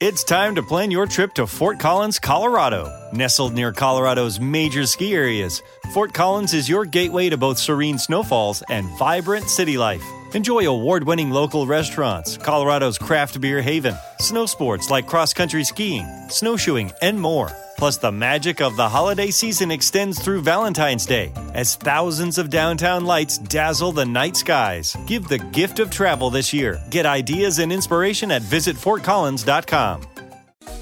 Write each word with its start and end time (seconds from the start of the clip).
It's 0.00 0.22
time 0.22 0.54
to 0.54 0.62
plan 0.62 0.92
your 0.92 1.06
trip 1.06 1.34
to 1.34 1.46
Fort 1.48 1.80
Collins, 1.80 2.20
Colorado. 2.20 3.10
Nestled 3.12 3.52
near 3.52 3.72
Colorado's 3.72 4.38
major 4.38 4.86
ski 4.86 5.12
areas, 5.12 5.60
Fort 5.92 6.14
Collins 6.14 6.54
is 6.54 6.68
your 6.68 6.84
gateway 6.84 7.30
to 7.30 7.36
both 7.36 7.58
serene 7.58 7.98
snowfalls 7.98 8.62
and 8.68 8.86
vibrant 8.96 9.48
city 9.48 9.76
life. 9.76 10.04
Enjoy 10.34 10.70
award 10.70 11.02
winning 11.02 11.30
local 11.30 11.66
restaurants, 11.66 12.38
Colorado's 12.38 12.96
craft 12.96 13.40
beer 13.40 13.60
haven, 13.60 13.96
snow 14.20 14.46
sports 14.46 14.88
like 14.88 15.08
cross 15.08 15.34
country 15.34 15.64
skiing, 15.64 16.06
snowshoeing, 16.28 16.92
and 17.02 17.20
more. 17.20 17.50
Plus, 17.78 17.96
the 17.96 18.10
magic 18.10 18.60
of 18.60 18.74
the 18.74 18.88
holiday 18.88 19.30
season 19.30 19.70
extends 19.70 20.20
through 20.20 20.42
Valentine's 20.42 21.06
Day 21.06 21.32
as 21.54 21.76
thousands 21.76 22.36
of 22.36 22.50
downtown 22.50 23.04
lights 23.04 23.38
dazzle 23.38 23.92
the 23.92 24.04
night 24.04 24.36
skies. 24.36 24.96
Give 25.06 25.26
the 25.28 25.38
gift 25.38 25.78
of 25.78 25.88
travel 25.88 26.28
this 26.28 26.52
year. 26.52 26.82
Get 26.90 27.06
ideas 27.06 27.60
and 27.60 27.72
inspiration 27.72 28.32
at 28.32 28.42
visitfortcollins.com. 28.42 30.02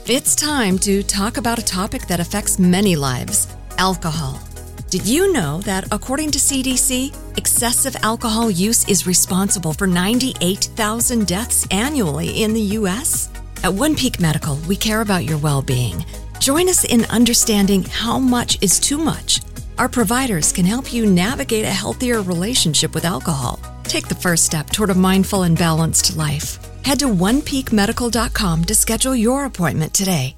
It's 0.07 0.35
time 0.35 0.79
to 0.79 1.03
talk 1.03 1.37
about 1.37 1.59
a 1.59 1.65
topic 1.65 2.07
that 2.07 2.19
affects 2.19 2.59
many 2.59 2.97
lives 2.97 3.55
alcohol. 3.77 4.41
Did 4.89 5.05
you 5.05 5.33
know 5.35 5.61
that 5.63 5.87
according 5.93 6.31
to 6.31 6.39
CDC, 6.39 7.15
excessive 7.37 7.95
alcohol 8.03 8.51
use 8.51 8.89
is 8.89 9.07
responsible 9.07 9.75
for 9.75 9.87
98,000 9.87 11.27
deaths 11.27 11.67
annually 11.71 12.43
in 12.43 12.55
the 12.55 12.61
U.S.? 12.79 13.29
At 13.63 13.75
One 13.75 13.95
Peak 13.95 14.19
Medical, 14.19 14.57
we 14.67 14.77
care 14.77 15.03
about 15.03 15.25
your 15.25 15.39
well 15.39 15.61
being. 15.61 16.03
Join 16.41 16.69
us 16.69 16.85
in 16.85 17.05
understanding 17.07 17.83
how 17.85 18.19
much 18.19 18.59
is 18.63 18.79
too 18.79 18.99
much. 18.99 19.41
Our 19.79 19.89
providers 19.89 20.53
can 20.53 20.65
help 20.65 20.93
you 20.93 21.07
navigate 21.07 21.65
a 21.65 21.71
healthier 21.71 22.23
relationship 22.23 22.95
with 22.95 23.05
alcohol. 23.05 23.59
Take 23.85 24.09
the 24.09 24.15
first 24.15 24.45
step 24.45 24.71
toward 24.71 24.91
a 24.91 24.95
mindful 24.95 25.43
and 25.43 25.59
balanced 25.59 26.17
life. 26.17 26.59
Head 26.85 27.01
to 27.01 27.07
onepeakmedical.com 27.07 28.65
to 28.65 28.75
schedule 28.75 29.15
your 29.17 29.45
appointment 29.45 29.93
today. 29.93 30.35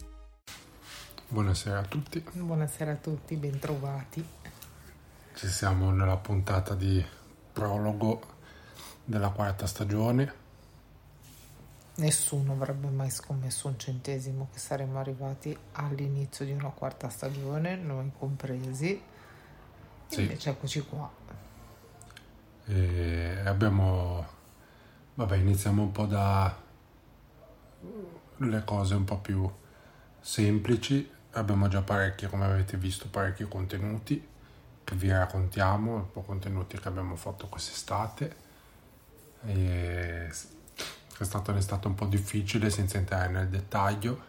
Buonasera 1.30 1.80
a 1.80 1.84
tutti. 1.84 2.24
Buonasera 2.32 2.92
a 2.92 2.96
tutti, 2.96 3.36
bentrovati. 3.36 4.24
Ci 5.34 5.46
siamo 5.48 5.90
nella 5.90 6.16
puntata 6.16 6.74
di 6.74 7.05
prologo 7.52 8.22
della 9.05 9.28
quarta 9.28 9.66
stagione. 9.66 10.33
Nessuno 11.98 12.52
avrebbe 12.52 12.88
mai 12.91 13.10
scommesso 13.10 13.66
un 13.66 13.77
centesimo 13.77 14.48
che 14.52 14.60
saremmo 14.60 15.00
arrivati 15.00 15.56
all'inizio 15.72 16.44
di 16.44 16.52
una 16.52 16.68
quarta 16.68 17.08
stagione, 17.08 17.74
noi 17.74 18.12
compresi. 18.16 19.02
Sì. 20.06 20.20
Invece 20.20 20.50
eccoci 20.50 20.80
qua. 20.82 21.10
E 22.66 23.40
abbiamo... 23.44 24.27
Vabbè, 25.14 25.36
iniziamo 25.38 25.82
un 25.82 25.90
po' 25.90 26.06
da 26.06 26.56
le 28.36 28.64
cose 28.64 28.94
un 28.94 29.05
po' 29.05 29.18
più 29.18 29.50
semplici. 30.20 31.10
Abbiamo 31.33 31.66
già 31.66 31.83
parecchi, 31.83 32.28
come 32.28 32.44
avete 32.44 32.77
visto, 32.77 33.08
parecchi 33.08 33.42
contenuti 33.48 34.24
che 34.84 34.94
vi 34.94 35.10
raccontiamo, 35.10 35.94
un 35.96 36.12
po' 36.12 36.22
contenuti 36.22 36.78
che 36.78 36.86
abbiamo 36.86 37.16
fatto 37.16 37.48
quest'estate. 37.48 38.36
E 39.44 40.30
è 41.24 41.61
stato 41.61 41.88
un 41.88 41.94
po' 41.94 42.06
difficile 42.06 42.70
senza 42.70 42.98
entrare 42.98 43.28
nel 43.28 43.48
dettaglio, 43.48 44.20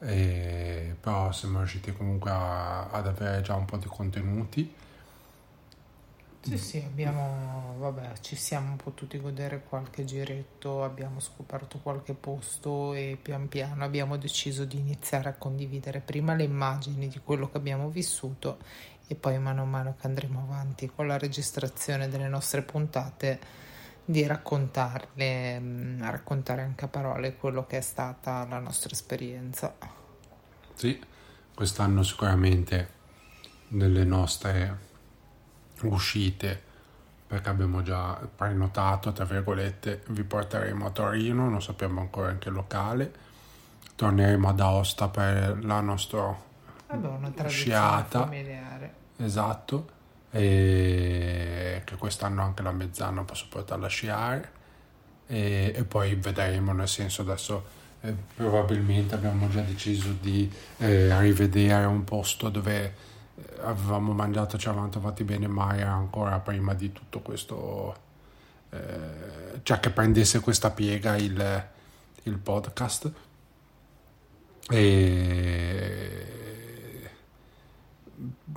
e, 0.00 0.96
però 1.00 1.32
siamo 1.32 1.58
riusciti 1.58 1.92
comunque 1.92 2.30
a, 2.30 2.90
ad 2.90 3.06
avere 3.06 3.40
già 3.42 3.54
un 3.54 3.64
po' 3.64 3.76
di 3.76 3.86
contenuti. 3.86 4.74
Sì, 6.44 6.58
sì, 6.58 6.76
abbiamo, 6.76 7.74
vabbè, 7.78 8.18
ci 8.20 8.36
siamo 8.36 8.76
potuti 8.76 9.18
godere 9.18 9.62
qualche 9.66 10.04
giretto, 10.04 10.84
abbiamo 10.84 11.18
scoperto 11.18 11.78
qualche 11.78 12.12
posto 12.12 12.92
e 12.92 13.18
pian 13.20 13.48
piano 13.48 13.82
abbiamo 13.82 14.18
deciso 14.18 14.66
di 14.66 14.76
iniziare 14.76 15.30
a 15.30 15.34
condividere 15.34 16.00
prima 16.00 16.34
le 16.34 16.42
immagini 16.42 17.08
di 17.08 17.18
quello 17.24 17.50
che 17.50 17.56
abbiamo 17.56 17.88
vissuto 17.88 18.58
e 19.06 19.14
poi 19.14 19.38
mano 19.38 19.62
a 19.62 19.64
mano 19.64 19.96
che 19.98 20.06
andremo 20.06 20.42
avanti 20.42 20.90
con 20.94 21.06
la 21.06 21.16
registrazione 21.16 22.08
delle 22.10 22.28
nostre 22.28 22.60
puntate 22.60 23.40
di 24.04 24.26
raccontarle, 24.26 25.58
mm, 25.58 26.02
raccontare 26.02 26.62
anche 26.62 26.84
a 26.84 26.88
parole 26.88 27.36
quello 27.36 27.66
che 27.66 27.78
è 27.78 27.80
stata 27.80 28.46
la 28.48 28.58
nostra 28.58 28.90
esperienza. 28.92 29.74
Sì, 30.74 31.00
quest'anno 31.54 32.02
sicuramente 32.02 32.88
nelle 33.68 34.04
nostre 34.04 34.78
uscite, 35.82 36.62
perché 37.26 37.48
abbiamo 37.48 37.82
già 37.82 38.18
prenotato, 38.34 39.12
tra 39.12 39.24
virgolette, 39.24 40.02
vi 40.08 40.22
porteremo 40.22 40.86
a 40.86 40.90
Torino, 40.90 41.48
non 41.48 41.62
sappiamo 41.62 42.00
ancora 42.00 42.30
in 42.30 42.38
che 42.38 42.50
locale, 42.50 43.12
torneremo 43.94 44.48
ad 44.48 44.60
Aosta 44.60 45.08
per 45.08 45.64
la 45.64 45.80
nostra 45.80 46.36
Vabbè, 46.88 47.06
una 47.06 47.48
sciata. 47.48 48.20
familiare. 48.20 48.94
Esatto, 49.16 49.88
che 50.40 51.96
quest'anno 51.96 52.42
anche 52.42 52.62
la 52.62 52.72
mezzana 52.72 53.22
posso 53.22 53.46
portarla 53.48 53.86
a 53.86 53.88
sciare 53.88 54.50
e, 55.26 55.72
e 55.74 55.84
poi 55.84 56.14
vedremo, 56.16 56.72
nel 56.72 56.88
senso 56.88 57.22
adesso 57.22 57.64
eh, 58.00 58.14
probabilmente 58.36 59.14
abbiamo 59.14 59.48
già 59.48 59.60
deciso 59.60 60.14
di 60.20 60.50
eh, 60.78 61.18
rivedere 61.20 61.84
un 61.84 62.04
posto 62.04 62.48
dove 62.48 62.84
eh, 63.36 63.60
avevamo 63.62 64.12
mangiato, 64.12 64.58
ci 64.58 64.66
eravamo 64.66 64.90
trovati 64.90 65.24
bene, 65.24 65.46
ma 65.46 65.68
ancora 65.68 66.38
prima 66.40 66.74
di 66.74 66.92
tutto 66.92 67.20
questo, 67.20 67.96
eh, 68.70 69.60
cioè 69.62 69.80
che 69.80 69.90
prendesse 69.90 70.40
questa 70.40 70.70
piega 70.70 71.16
il, 71.16 71.66
il 72.24 72.38
podcast. 72.38 73.12
E 74.68 76.43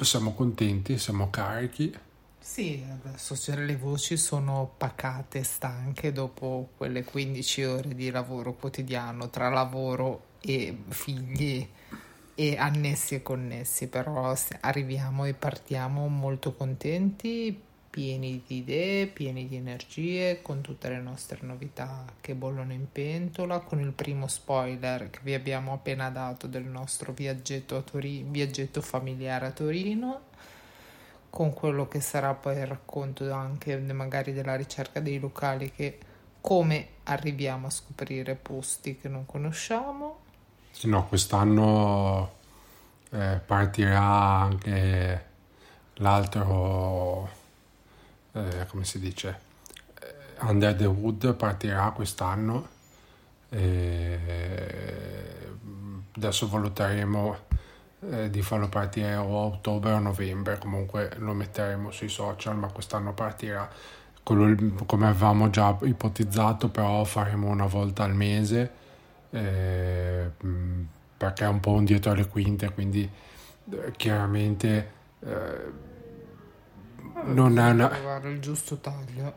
siamo 0.01 0.33
contenti, 0.33 0.97
siamo 0.97 1.29
carichi. 1.29 1.93
Sì, 2.39 2.81
adesso 2.89 3.35
le 3.55 3.75
voci 3.75 4.15
sono 4.15 4.71
pacate, 4.77 5.43
stanche 5.43 6.13
dopo 6.13 6.69
quelle 6.77 7.03
15 7.03 7.63
ore 7.65 7.93
di 7.93 8.09
lavoro 8.09 8.53
quotidiano 8.53 9.29
tra 9.29 9.49
lavoro 9.49 10.27
e 10.39 10.77
figli 10.87 11.67
e 12.35 12.55
annessi 12.55 13.15
e 13.15 13.21
connessi, 13.21 13.87
però 13.87 14.33
arriviamo 14.61 15.25
e 15.25 15.33
partiamo 15.33 16.07
molto 16.07 16.53
contenti, 16.53 17.59
pieni 17.97 18.43
di 18.45 18.57
idee, 18.57 19.07
pieni 19.07 19.47
di 19.47 19.55
energie, 19.55 20.43
con 20.43 20.61
tutte 20.61 20.87
le 20.87 20.99
nostre 20.99 21.39
novità 21.41 22.05
che 22.21 22.35
bollono 22.35 22.71
in 22.71 22.91
pentola, 22.91 23.57
con 23.61 23.79
il 23.79 23.91
primo 23.91 24.27
spoiler 24.27 25.09
che 25.09 25.17
vi 25.23 25.33
abbiamo 25.33 25.73
appena 25.73 26.11
dato 26.11 26.45
del 26.45 26.65
nostro 26.65 27.11
viaggetto, 27.11 27.81
Tori- 27.81 28.23
viaggetto 28.27 28.81
familiare 28.81 29.47
a 29.47 29.51
Torino 29.51 30.21
con 31.31 31.53
quello 31.53 31.87
che 31.87 31.99
sarà 31.99 32.35
poi 32.35 32.57
il 32.57 32.67
racconto 32.67 33.31
anche 33.33 33.75
magari 33.77 34.31
della 34.31 34.55
ricerca 34.55 34.99
dei 34.99 35.19
locali 35.19 35.71
che 35.71 35.97
come 36.39 36.89
arriviamo 37.05 37.65
a 37.65 37.71
scoprire 37.71 38.35
posti 38.35 38.97
che 38.97 39.09
non 39.09 39.25
conosciamo. 39.25 40.19
Sì, 40.69 40.87
no, 40.87 41.07
quest'anno 41.07 42.31
eh, 43.09 43.41
partirà 43.43 44.01
anche 44.01 45.25
l'altro, 45.95 47.29
eh, 48.37 48.65
come 48.67 48.83
si 48.83 48.99
dice, 48.99 49.39
eh, 49.99 50.45
Under 50.45 50.75
the 50.75 50.85
Wood 50.85 51.33
partirà 51.35 51.91
quest'anno. 51.91 52.75
E 53.49 54.19
adesso 56.15 56.47
valuteremo 56.47 57.37
eh, 58.09 58.29
di 58.29 58.41
farlo 58.41 58.67
partire 58.67 59.15
o 59.15 59.39
a 59.39 59.45
ottobre 59.45 59.93
o 59.93 59.99
novembre, 59.99 60.57
comunque 60.57 61.11
lo 61.17 61.33
metteremo 61.33 61.91
sui 61.91 62.09
social, 62.09 62.55
ma 62.57 62.67
quest'anno 62.67 63.13
partirà. 63.13 63.69
Quello, 64.23 64.73
come 64.85 65.07
avevamo 65.07 65.49
già 65.49 65.77
ipotizzato, 65.83 66.69
però 66.69 67.03
faremo 67.05 67.47
una 67.47 67.65
volta 67.65 68.03
al 68.03 68.13
mese 68.13 68.71
eh, 69.29 70.29
perché 71.17 71.45
è 71.45 71.47
un 71.47 71.59
po' 71.59 71.71
un 71.71 71.85
dietro 71.85 72.13
le 72.13 72.27
quinte, 72.27 72.71
quindi 72.71 73.09
eh, 73.71 73.93
chiaramente 73.95 74.91
non 77.25 77.57
è 77.59 77.69
una... 77.71 77.87
Trovare 77.87 78.31
il 78.31 78.39
giusto 78.39 78.77
taglio, 78.77 79.33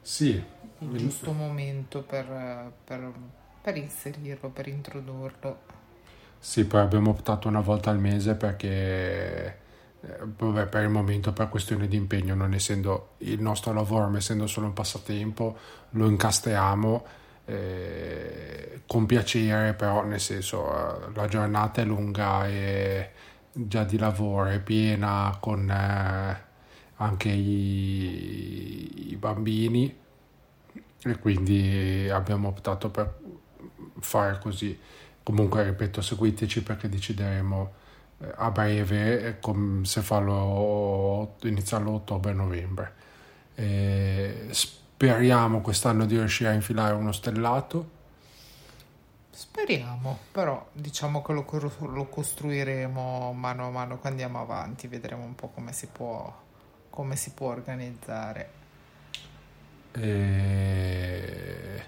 Sì, 0.00 0.42
il 0.78 0.96
giusto 0.96 1.32
momento 1.32 2.02
per, 2.02 2.72
per, 2.84 3.12
per 3.60 3.76
inserirlo, 3.76 4.48
per 4.50 4.68
introdurlo. 4.68 5.80
Sì, 6.38 6.64
poi 6.64 6.80
abbiamo 6.80 7.10
optato 7.10 7.48
una 7.48 7.60
volta 7.60 7.90
al 7.90 8.00
mese 8.00 8.34
perché 8.34 9.60
eh, 10.00 10.18
vabbè, 10.36 10.66
per 10.66 10.82
il 10.82 10.88
momento 10.88 11.32
per 11.32 11.48
questione 11.48 11.86
di 11.86 11.96
impegno, 11.96 12.34
non 12.34 12.52
essendo 12.52 13.14
il 13.18 13.40
nostro 13.40 13.72
lavoro, 13.72 14.08
ma 14.08 14.18
essendo 14.18 14.48
solo 14.48 14.66
un 14.66 14.72
passatempo, 14.72 15.56
lo 15.90 16.06
incastriamo 16.08 17.06
eh, 17.44 18.82
con 18.86 19.06
piacere, 19.06 19.74
però 19.74 20.04
nel 20.04 20.20
senso 20.20 20.66
eh, 20.66 21.12
la 21.14 21.28
giornata 21.28 21.80
è 21.80 21.84
lunga 21.84 22.48
e 22.48 23.10
già 23.52 23.84
di 23.84 23.98
lavoro 23.98 24.46
è 24.48 24.60
piena 24.60 25.36
con 25.38 25.70
eh, 25.70 26.50
anche 27.02 27.28
i, 27.28 29.10
i 29.10 29.16
bambini 29.16 29.94
e 31.04 31.18
quindi 31.18 32.08
abbiamo 32.10 32.48
optato 32.48 32.90
per 32.90 33.18
fare 34.00 34.38
così. 34.38 34.78
Comunque, 35.22 35.62
ripeto, 35.64 36.00
seguiteci 36.00 36.62
perché 36.62 36.88
decideremo 36.88 37.72
eh, 38.18 38.32
a 38.36 38.50
breve 38.50 39.38
com- 39.40 39.82
se 39.82 40.00
farlo 40.00 41.36
iniziarlo 41.42 41.92
ottobre-novembre. 41.92 42.94
E 43.54 44.48
speriamo 44.50 45.60
quest'anno 45.60 46.06
di 46.06 46.16
riuscire 46.16 46.50
a 46.50 46.52
infilare 46.54 46.94
uno 46.94 47.12
stellato. 47.12 48.00
Speriamo, 49.30 50.18
però 50.30 50.68
diciamo 50.72 51.22
che 51.22 51.32
lo, 51.32 51.44
lo 51.88 52.06
costruiremo 52.06 53.32
mano 53.32 53.66
a 53.66 53.70
mano 53.70 53.98
che 54.00 54.08
andiamo 54.08 54.40
avanti, 54.40 54.86
vedremo 54.88 55.24
un 55.24 55.34
po' 55.34 55.48
come 55.48 55.72
si 55.72 55.86
può, 55.86 56.32
come 56.92 57.16
si 57.16 57.30
può 57.30 57.48
organizzare. 57.48 58.50
E... 59.92 61.82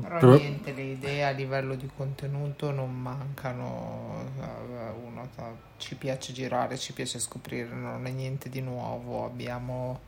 Però, 0.00 0.18
Però 0.18 0.36
niente, 0.36 0.72
le 0.72 0.82
idee 0.82 1.24
a 1.24 1.30
livello 1.30 1.76
di 1.76 1.88
contenuto 1.94 2.72
non 2.72 2.92
mancano. 3.00 4.30
Uno, 5.04 5.28
ci 5.78 5.94
piace 5.94 6.32
girare, 6.32 6.76
ci 6.76 6.92
piace 6.92 7.20
scoprire, 7.20 7.68
non 7.68 8.04
è 8.04 8.10
niente 8.10 8.48
di 8.48 8.60
nuovo. 8.60 9.24
Abbiamo 9.24 10.00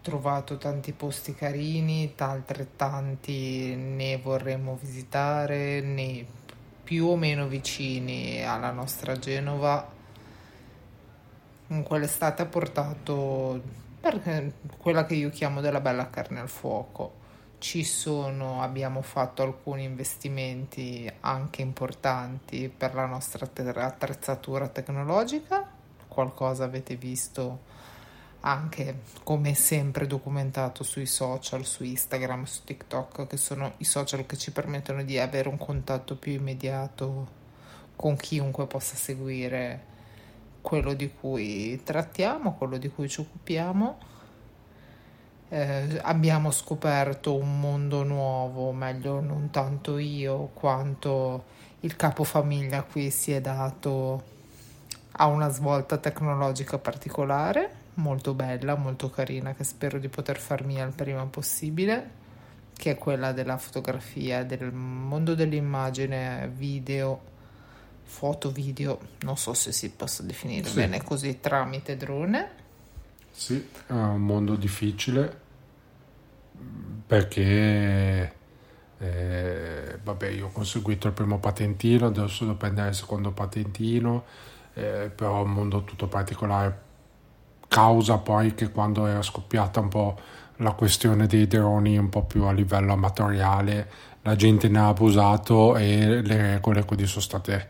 trovato 0.00 0.56
tanti 0.56 0.92
posti 0.92 1.34
carini, 1.34 2.14
altrettanti 2.16 3.76
ne 3.76 4.16
vorremmo 4.16 4.78
visitare, 4.80 5.80
né 5.82 6.24
più 6.82 7.06
o 7.06 7.16
meno 7.16 7.46
vicini 7.46 8.42
alla 8.44 8.70
nostra 8.70 9.16
Genova. 9.18 9.94
In 11.68 11.82
quell'estate 11.82 12.42
ha 12.42 12.46
portato 12.46 13.60
quella 14.78 15.04
che 15.04 15.14
io 15.14 15.30
chiamo 15.30 15.60
della 15.60 15.80
bella 15.80 16.08
carne 16.10 16.38
al 16.38 16.48
fuoco. 16.48 17.24
Ci 17.58 17.82
sono, 17.82 18.62
abbiamo 18.62 19.02
fatto 19.02 19.42
alcuni 19.42 19.82
investimenti 19.82 21.10
anche 21.20 21.62
importanti 21.62 22.68
per 22.68 22.94
la 22.94 23.06
nostra 23.06 23.48
attrezzatura 23.50 24.68
tecnologica, 24.68 25.68
qualcosa 26.06 26.64
avete 26.64 26.94
visto 26.94 27.74
anche 28.40 29.00
come 29.24 29.54
sempre 29.54 30.06
documentato 30.06 30.84
sui 30.84 31.06
social, 31.06 31.64
su 31.64 31.82
Instagram, 31.82 32.44
su 32.44 32.62
TikTok, 32.62 33.26
che 33.26 33.36
sono 33.36 33.72
i 33.78 33.84
social 33.84 34.24
che 34.24 34.36
ci 34.36 34.52
permettono 34.52 35.02
di 35.02 35.18
avere 35.18 35.48
un 35.48 35.58
contatto 35.58 36.14
più 36.14 36.30
immediato 36.30 37.44
con 37.96 38.14
chiunque 38.14 38.66
possa 38.66 38.94
seguire 38.94 39.94
quello 40.66 40.94
di 40.94 41.12
cui 41.12 41.80
trattiamo, 41.84 42.54
quello 42.54 42.76
di 42.76 42.88
cui 42.88 43.08
ci 43.08 43.20
occupiamo. 43.20 43.98
Eh, 45.48 46.00
abbiamo 46.02 46.50
scoperto 46.50 47.36
un 47.36 47.60
mondo 47.60 48.02
nuovo, 48.02 48.72
meglio 48.72 49.20
non 49.20 49.50
tanto 49.52 49.96
io 49.96 50.50
quanto 50.54 51.44
il 51.82 51.94
capofamiglia 51.94 52.82
qui 52.82 53.10
si 53.10 53.30
è 53.30 53.40
dato 53.40 54.24
a 55.12 55.26
una 55.26 55.50
svolta 55.50 55.98
tecnologica 55.98 56.78
particolare, 56.78 57.70
molto 57.94 58.34
bella, 58.34 58.74
molto 58.74 59.08
carina, 59.08 59.54
che 59.54 59.62
spero 59.62 60.00
di 60.00 60.08
poter 60.08 60.40
far 60.40 60.64
mia 60.64 60.84
il 60.84 60.92
prima 60.92 61.24
possibile, 61.26 62.10
che 62.76 62.90
è 62.90 62.98
quella 62.98 63.30
della 63.30 63.56
fotografia, 63.56 64.42
del 64.42 64.72
mondo 64.72 65.36
dell'immagine, 65.36 66.50
video, 66.52 67.34
foto, 68.06 68.50
video, 68.50 68.98
non 69.20 69.36
so 69.36 69.52
se 69.52 69.72
si 69.72 69.90
possa 69.90 70.22
definire 70.22 70.68
sì. 70.68 70.76
bene 70.76 71.02
così, 71.02 71.38
tramite 71.40 71.96
drone 71.96 72.64
sì, 73.38 73.68
è 73.86 73.92
un 73.92 74.22
mondo 74.22 74.56
difficile 74.56 75.40
perché 77.06 78.32
eh, 78.98 79.98
vabbè 80.02 80.28
io 80.28 80.46
ho 80.46 80.50
conseguito 80.50 81.08
il 81.08 81.12
primo 81.12 81.38
patentino, 81.38 82.06
adesso 82.06 82.44
devo 82.44 82.56
prendere 82.56 82.88
il 82.88 82.94
secondo 82.94 83.32
patentino, 83.32 84.24
eh, 84.72 85.12
però 85.14 85.40
è 85.40 85.42
un 85.42 85.52
mondo 85.52 85.84
tutto 85.84 86.06
particolare. 86.06 86.84
Causa 87.68 88.16
poi 88.16 88.54
che 88.54 88.70
quando 88.70 89.06
era 89.06 89.20
scoppiata 89.20 89.80
un 89.80 89.88
po' 89.88 90.18
la 90.56 90.72
questione 90.72 91.26
dei 91.26 91.46
droni 91.46 91.98
un 91.98 92.08
po' 92.08 92.24
più 92.24 92.44
a 92.44 92.52
livello 92.52 92.94
amatoriale, 92.94 93.90
la 94.26 94.34
gente 94.34 94.68
ne 94.68 94.80
ha 94.80 94.88
abusato 94.88 95.76
e 95.76 96.20
le 96.20 96.36
regole 96.36 96.84
quindi 96.84 97.06
sono 97.06 97.20
state 97.22 97.68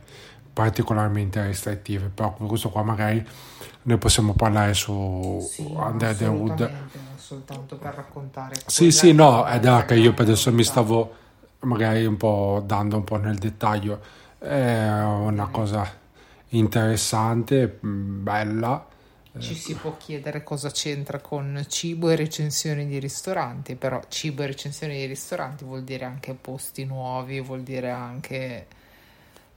particolarmente 0.52 1.42
restrittive, 1.42 2.10
però 2.12 2.32
questo 2.32 2.70
qua 2.70 2.82
magari 2.82 3.24
ne 3.82 3.98
possiamo 3.98 4.32
parlare 4.32 4.72
su 4.72 5.38
sì, 5.46 5.70
Under 5.70 6.16
the 6.16 6.26
Wood. 6.26 6.70
soltanto 7.16 7.76
per 7.76 7.92
raccontare. 7.94 8.54
Sì, 8.64 8.90
sì, 8.90 9.12
no, 9.12 9.44
è 9.44 9.60
da 9.60 9.84
che 9.84 9.96
io 9.96 10.14
per 10.14 10.24
adesso 10.24 10.50
mi 10.50 10.64
stavo 10.64 11.14
magari 11.60 12.06
un 12.06 12.16
po' 12.16 12.62
dando 12.64 12.96
un 12.96 13.04
po' 13.04 13.16
nel 13.16 13.36
dettaglio. 13.36 14.00
È 14.38 14.88
una 14.88 15.48
cosa 15.48 15.86
interessante, 16.48 17.68
bella. 17.80 18.86
Ci 19.38 19.54
si 19.54 19.74
può 19.74 19.96
chiedere 19.96 20.42
cosa 20.42 20.70
c'entra 20.70 21.18
con 21.20 21.64
cibo 21.68 22.10
e 22.10 22.16
recensioni 22.16 22.86
di 22.86 22.98
ristoranti, 22.98 23.74
però 23.74 24.00
cibo 24.08 24.42
e 24.42 24.46
recensioni 24.46 24.96
di 24.96 25.06
ristoranti 25.06 25.64
vuol 25.64 25.84
dire 25.84 26.04
anche 26.04 26.34
posti 26.34 26.84
nuovi, 26.84 27.40
vuol 27.40 27.62
dire 27.62 27.90
anche 27.90 28.66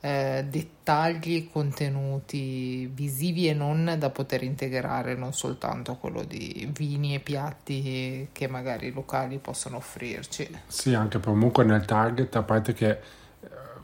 eh, 0.02 0.46
dettagli, 0.48 1.50
contenuti 1.52 2.88
visivi 2.88 3.48
e 3.50 3.54
non 3.54 3.96
da 3.98 4.10
poter 4.10 4.44
integrare 4.44 5.16
non 5.16 5.34
soltanto 5.34 5.96
quello 5.96 6.24
di 6.24 6.70
vini 6.74 7.16
e 7.16 7.20
piatti 7.20 8.30
che 8.31 8.48
magari 8.48 8.88
i 8.88 8.92
locali 8.92 9.40
possono 9.40 9.78
offrirci. 9.78 10.50
Sì, 10.68 10.94
anche 10.94 11.20
comunque 11.20 11.64
nel 11.66 11.86
target, 11.86 12.36
a 12.36 12.44
parte 12.44 12.74
che 12.74 12.90
eh, 12.90 13.00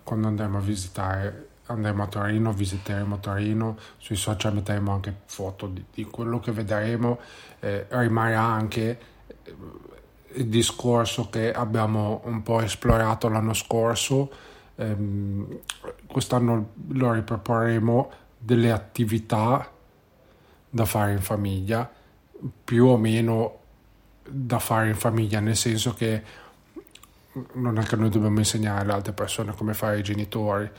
quando 0.03 0.27
andremo 0.27 0.57
a 0.57 0.61
visitare 0.61 1.44
andremo 1.67 2.03
a 2.03 2.07
Torino, 2.07 2.51
visiteremo 2.51 3.19
Torino, 3.19 3.77
sui 3.97 4.15
social 4.15 4.53
metteremo 4.53 4.91
anche 4.91 5.13
foto 5.25 5.67
di, 5.67 5.83
di 5.93 6.03
quello 6.05 6.39
che 6.39 6.51
vedremo, 6.51 7.19
eh, 7.59 7.87
rimarrà 7.89 8.41
anche 8.41 8.99
eh, 9.43 9.55
il 10.33 10.47
discorso 10.47 11.29
che 11.29 11.51
abbiamo 11.53 12.21
un 12.25 12.43
po' 12.43 12.61
esplorato 12.61 13.29
l'anno 13.29 13.53
scorso 13.53 14.29
ehm, 14.75 15.59
quest'anno 16.07 16.71
lo 16.89 17.11
riproporremo 17.13 18.11
delle 18.37 18.71
attività 18.71 19.69
da 20.69 20.85
fare 20.85 21.13
in 21.13 21.21
famiglia, 21.21 21.89
più 22.63 22.85
o 22.85 22.97
meno 22.97 23.59
da 24.27 24.59
fare 24.59 24.89
in 24.89 24.95
famiglia, 24.95 25.39
nel 25.39 25.55
senso 25.55 25.93
che 25.93 26.43
non 27.53 27.77
è 27.77 27.83
che 27.83 27.95
noi 27.95 28.09
dobbiamo 28.09 28.39
insegnare 28.39 28.81
alle 28.81 28.93
altre 28.93 29.13
persone 29.13 29.53
come 29.55 29.73
fare 29.73 29.99
i 29.99 30.03
genitori, 30.03 30.69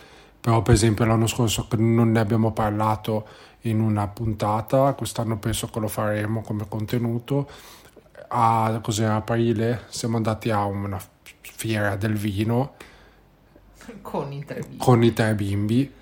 però 0.46 0.62
per 0.62 0.74
esempio 0.74 1.04
l'anno 1.04 1.26
scorso 1.26 1.66
non 1.76 2.12
ne 2.12 2.20
abbiamo 2.20 2.52
parlato 2.52 3.26
in 3.62 3.80
una 3.80 4.06
puntata, 4.06 4.92
quest'anno 4.92 5.40
penso 5.40 5.66
che 5.66 5.80
lo 5.80 5.88
faremo 5.88 6.40
come 6.42 6.68
contenuto. 6.68 7.50
A, 8.28 8.78
cos'era, 8.80 9.16
aprile 9.16 9.86
siamo 9.88 10.18
andati 10.18 10.50
a 10.50 10.64
una 10.64 11.02
fiera 11.40 11.96
del 11.96 12.14
vino 12.14 12.74
con 14.02 14.30
i 14.30 14.44
tre 14.44 14.60
bimbi. 14.60 14.76
Con 14.76 15.02
i 15.02 15.12
tre 15.12 15.34
bimbi. 15.34 15.92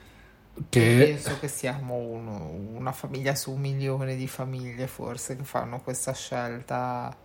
Che... 0.68 0.96
Penso 0.98 1.38
che 1.40 1.48
siamo 1.48 1.94
uno, 1.94 2.50
una 2.74 2.92
famiglia 2.92 3.34
su 3.34 3.50
un 3.50 3.60
milione 3.60 4.14
di 4.14 4.28
famiglie 4.28 4.86
forse 4.86 5.36
che 5.36 5.44
fanno 5.44 5.80
questa 5.80 6.12
scelta. 6.12 7.16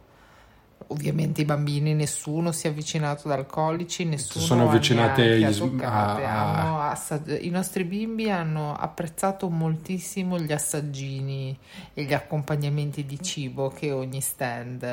Ovviamente 0.88 1.42
i 1.42 1.46
bambini, 1.46 1.94
nessuno 1.94 2.52
si 2.52 2.66
è 2.66 2.70
avvicinato 2.70 3.28
ad 3.28 3.38
alcolici, 3.38 4.06
nessuno 4.06 4.44
sono 4.44 4.70
avvicinate 4.70 5.38
gli 5.38 5.52
sm- 5.52 5.82
a... 5.84 6.90
assag- 6.90 7.44
I 7.44 7.50
nostri 7.50 7.84
bimbi 7.84 8.30
hanno 8.32 8.74
apprezzato 8.74 9.50
moltissimo 9.50 10.40
gli 10.40 10.52
assaggini 10.52 11.56
e 11.94 12.04
gli 12.04 12.14
accompagnamenti 12.14 13.06
di 13.06 13.22
cibo 13.22 13.70
che 13.70 13.92
ogni 13.92 14.22
stand 14.22 14.84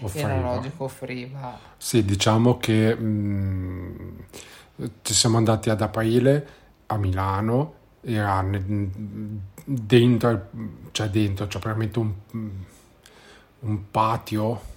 offriva. 0.00 0.30
enologico 0.30 0.84
offriva. 0.84 1.58
Sì, 1.76 2.04
diciamo 2.04 2.56
che 2.56 2.94
mh, 2.94 3.04
mm, 3.04 4.86
ci 5.02 5.14
siamo 5.14 5.36
andati 5.36 5.68
ad 5.68 5.82
aprile 5.82 6.46
a 6.86 6.96
Milano 6.96 7.74
era 8.00 8.44
dentro 9.64 10.48
cioè 10.90 11.08
dentro 11.08 11.46
c'è 11.46 11.58
veramente 11.60 11.98
un, 12.00 12.12
un 13.60 13.90
patio 13.90 14.70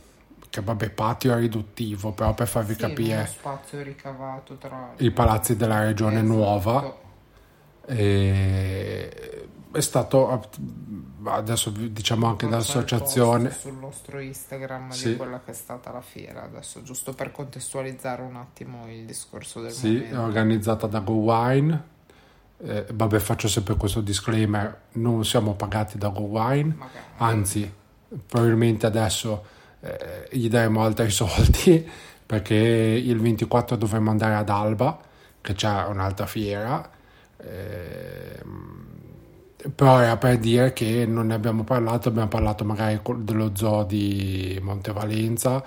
che 0.56 0.62
vabbè 0.62 0.90
patio 0.92 1.34
è 1.34 1.36
riduttivo 1.36 2.12
però 2.12 2.34
per 2.34 2.48
farvi 2.48 2.76
sì, 2.76 2.80
capire 2.80 3.16
uno 3.16 3.26
spazio 3.26 3.82
ricavato 3.82 4.56
tra 4.56 4.94
i 4.98 5.12
palazzi 5.12 5.58
della 5.58 5.84
regione 5.84 6.20
esatto. 6.22 6.34
nuova 6.34 6.96
e 7.88 9.48
è 9.74 9.82
stato 9.82 10.50
adesso 11.26 11.72
diciamo 11.72 12.28
anche 12.28 12.48
dall'associazione 12.48 13.52
sul 13.52 13.74
nostro 13.74 14.20
Instagram 14.20 14.92
sì. 14.92 15.10
di 15.10 15.16
quella 15.18 15.42
che 15.44 15.52
è 15.52 15.54
stata 15.54 15.92
la 15.92 16.00
fiera 16.00 16.44
adesso 16.44 16.82
giusto 16.84 17.12
per 17.14 17.32
contestualizzare 17.32 18.22
un 18.22 18.38
attimo 18.38 18.90
il 18.90 19.04
discorso 19.04 19.60
del 19.60 19.72
sì, 19.72 19.96
momento. 19.96 20.22
organizzata 20.22 20.88
da 20.88 21.00
Go 21.00 21.16
Wine 21.16 21.84
eh, 22.60 22.86
vabbè 22.94 23.20
faccio 23.20 23.50
sempre 23.50 23.76
questo 23.76 24.00
disclaimer 24.00 24.84
non 24.94 25.26
siamo 25.26 25.54
pagati 25.56 25.98
da 25.98 26.08
Go 26.08 26.22
Wine 26.22 26.76
Magari. 26.78 27.06
anzi 27.18 27.74
probabilmente 28.26 28.86
adesso 28.86 29.54
eh, 29.86 30.28
gli 30.32 30.50
daremo 30.50 30.84
altri 30.84 31.12
soldi 31.12 31.88
perché 32.26 32.56
il 32.56 33.20
24 33.20 33.76
dovremmo 33.76 34.10
andare 34.10 34.34
ad 34.36 34.50
Alba, 34.50 35.00
che 35.42 35.54
c'è 35.54 35.86
un'altra 35.86 36.26
fiera. 36.26 36.90
Eh, 37.38 38.42
però 39.74 40.00
era 40.00 40.18
per 40.18 40.38
dire 40.38 40.74
che 40.74 41.06
non 41.06 41.28
ne 41.28 41.34
abbiamo 41.34 41.64
parlato, 41.64 42.10
abbiamo 42.10 42.28
parlato 42.28 42.64
magari 42.66 43.00
dello 43.18 43.52
zoo 43.56 43.84
di 43.84 44.60
Montevalenza, 44.62 45.64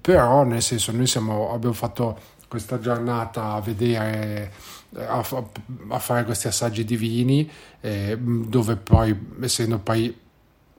però 0.00 0.44
nel 0.44 0.62
senso 0.62 0.92
noi 0.92 1.06
siamo, 1.06 1.52
abbiamo 1.52 1.74
fatto 1.74 2.18
questa 2.48 2.78
giornata 2.78 3.52
a 3.54 3.60
vedere, 3.60 4.52
a, 4.96 5.24
a 5.88 5.98
fare 5.98 6.24
questi 6.24 6.46
assaggi 6.46 6.84
di 6.84 6.96
vini, 6.96 7.50
eh, 7.80 8.16
dove 8.18 8.76
poi, 8.76 9.16
essendo 9.40 9.78
poi 9.78 10.16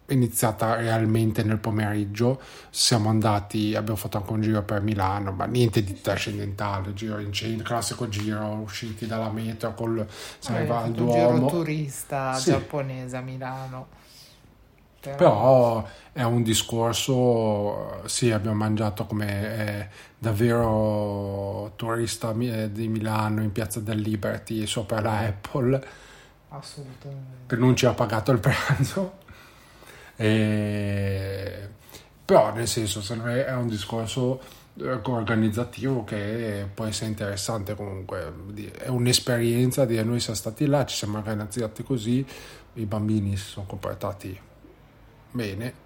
iniziata 0.09 0.75
realmente 0.75 1.43
nel 1.43 1.57
pomeriggio. 1.57 2.39
Siamo 2.69 3.09
andati, 3.09 3.75
abbiamo 3.75 3.97
fatto 3.97 4.17
anche 4.17 4.31
un 4.31 4.41
giro 4.41 4.63
per 4.63 4.81
Milano, 4.81 5.31
ma 5.31 5.45
niente 5.45 5.83
di 5.83 5.99
trascendentale, 5.99 6.93
giro 6.93 7.19
in 7.19 7.33
centro, 7.33 7.63
classico 7.63 8.07
giro, 8.07 8.45
usciti 8.63 9.05
dalla 9.07 9.29
metro, 9.29 9.73
col, 9.73 10.05
se 10.39 10.51
ne 10.51 10.65
va 10.65 10.83
al 10.83 10.91
Duomo. 10.91 11.29
Un 11.29 11.35
giro 11.35 11.47
turista 11.47 12.33
sì. 12.33 12.51
giapponese 12.51 13.17
a 13.17 13.21
Milano. 13.21 13.87
Però... 14.99 15.15
Però 15.15 15.87
è 16.11 16.23
un 16.23 16.43
discorso, 16.43 18.01
sì, 18.05 18.31
abbiamo 18.31 18.57
mangiato 18.57 19.05
come 19.05 19.89
davvero 20.17 21.73
turista 21.75 22.33
di 22.33 22.87
Milano 22.87 23.41
in 23.41 23.51
piazza 23.51 23.79
del 23.79 23.99
Liberty 23.99 24.65
sopra 24.65 24.99
la 24.99 25.19
Apple. 25.19 25.87
Assolutamente. 26.49 27.45
Che 27.45 27.55
non 27.55 27.75
ci 27.75 27.85
ha 27.85 27.93
pagato 27.93 28.31
il 28.31 28.39
pranzo 28.39 29.25
e... 30.17 31.69
Però 32.25 32.53
nel 32.53 32.67
senso, 32.67 33.01
me 33.15 33.45
è 33.45 33.53
un 33.53 33.69
discorso 33.69 34.41
eh, 34.75 34.99
organizzativo 35.03 36.03
che 36.03 36.67
può 36.73 36.83
essere 36.83 37.09
interessante 37.09 37.73
comunque, 37.73 38.33
è 38.77 38.89
un'esperienza 38.89 39.85
di 39.85 40.03
noi 40.03 40.19
siamo 40.19 40.35
stati 40.35 40.65
là, 40.65 40.85
ci 40.85 40.97
siamo 40.97 41.19
organizzati 41.19 41.83
così, 41.83 42.25
i 42.73 42.85
bambini 42.85 43.37
si 43.37 43.45
sono 43.45 43.65
comportati 43.65 44.37
bene. 45.31 45.85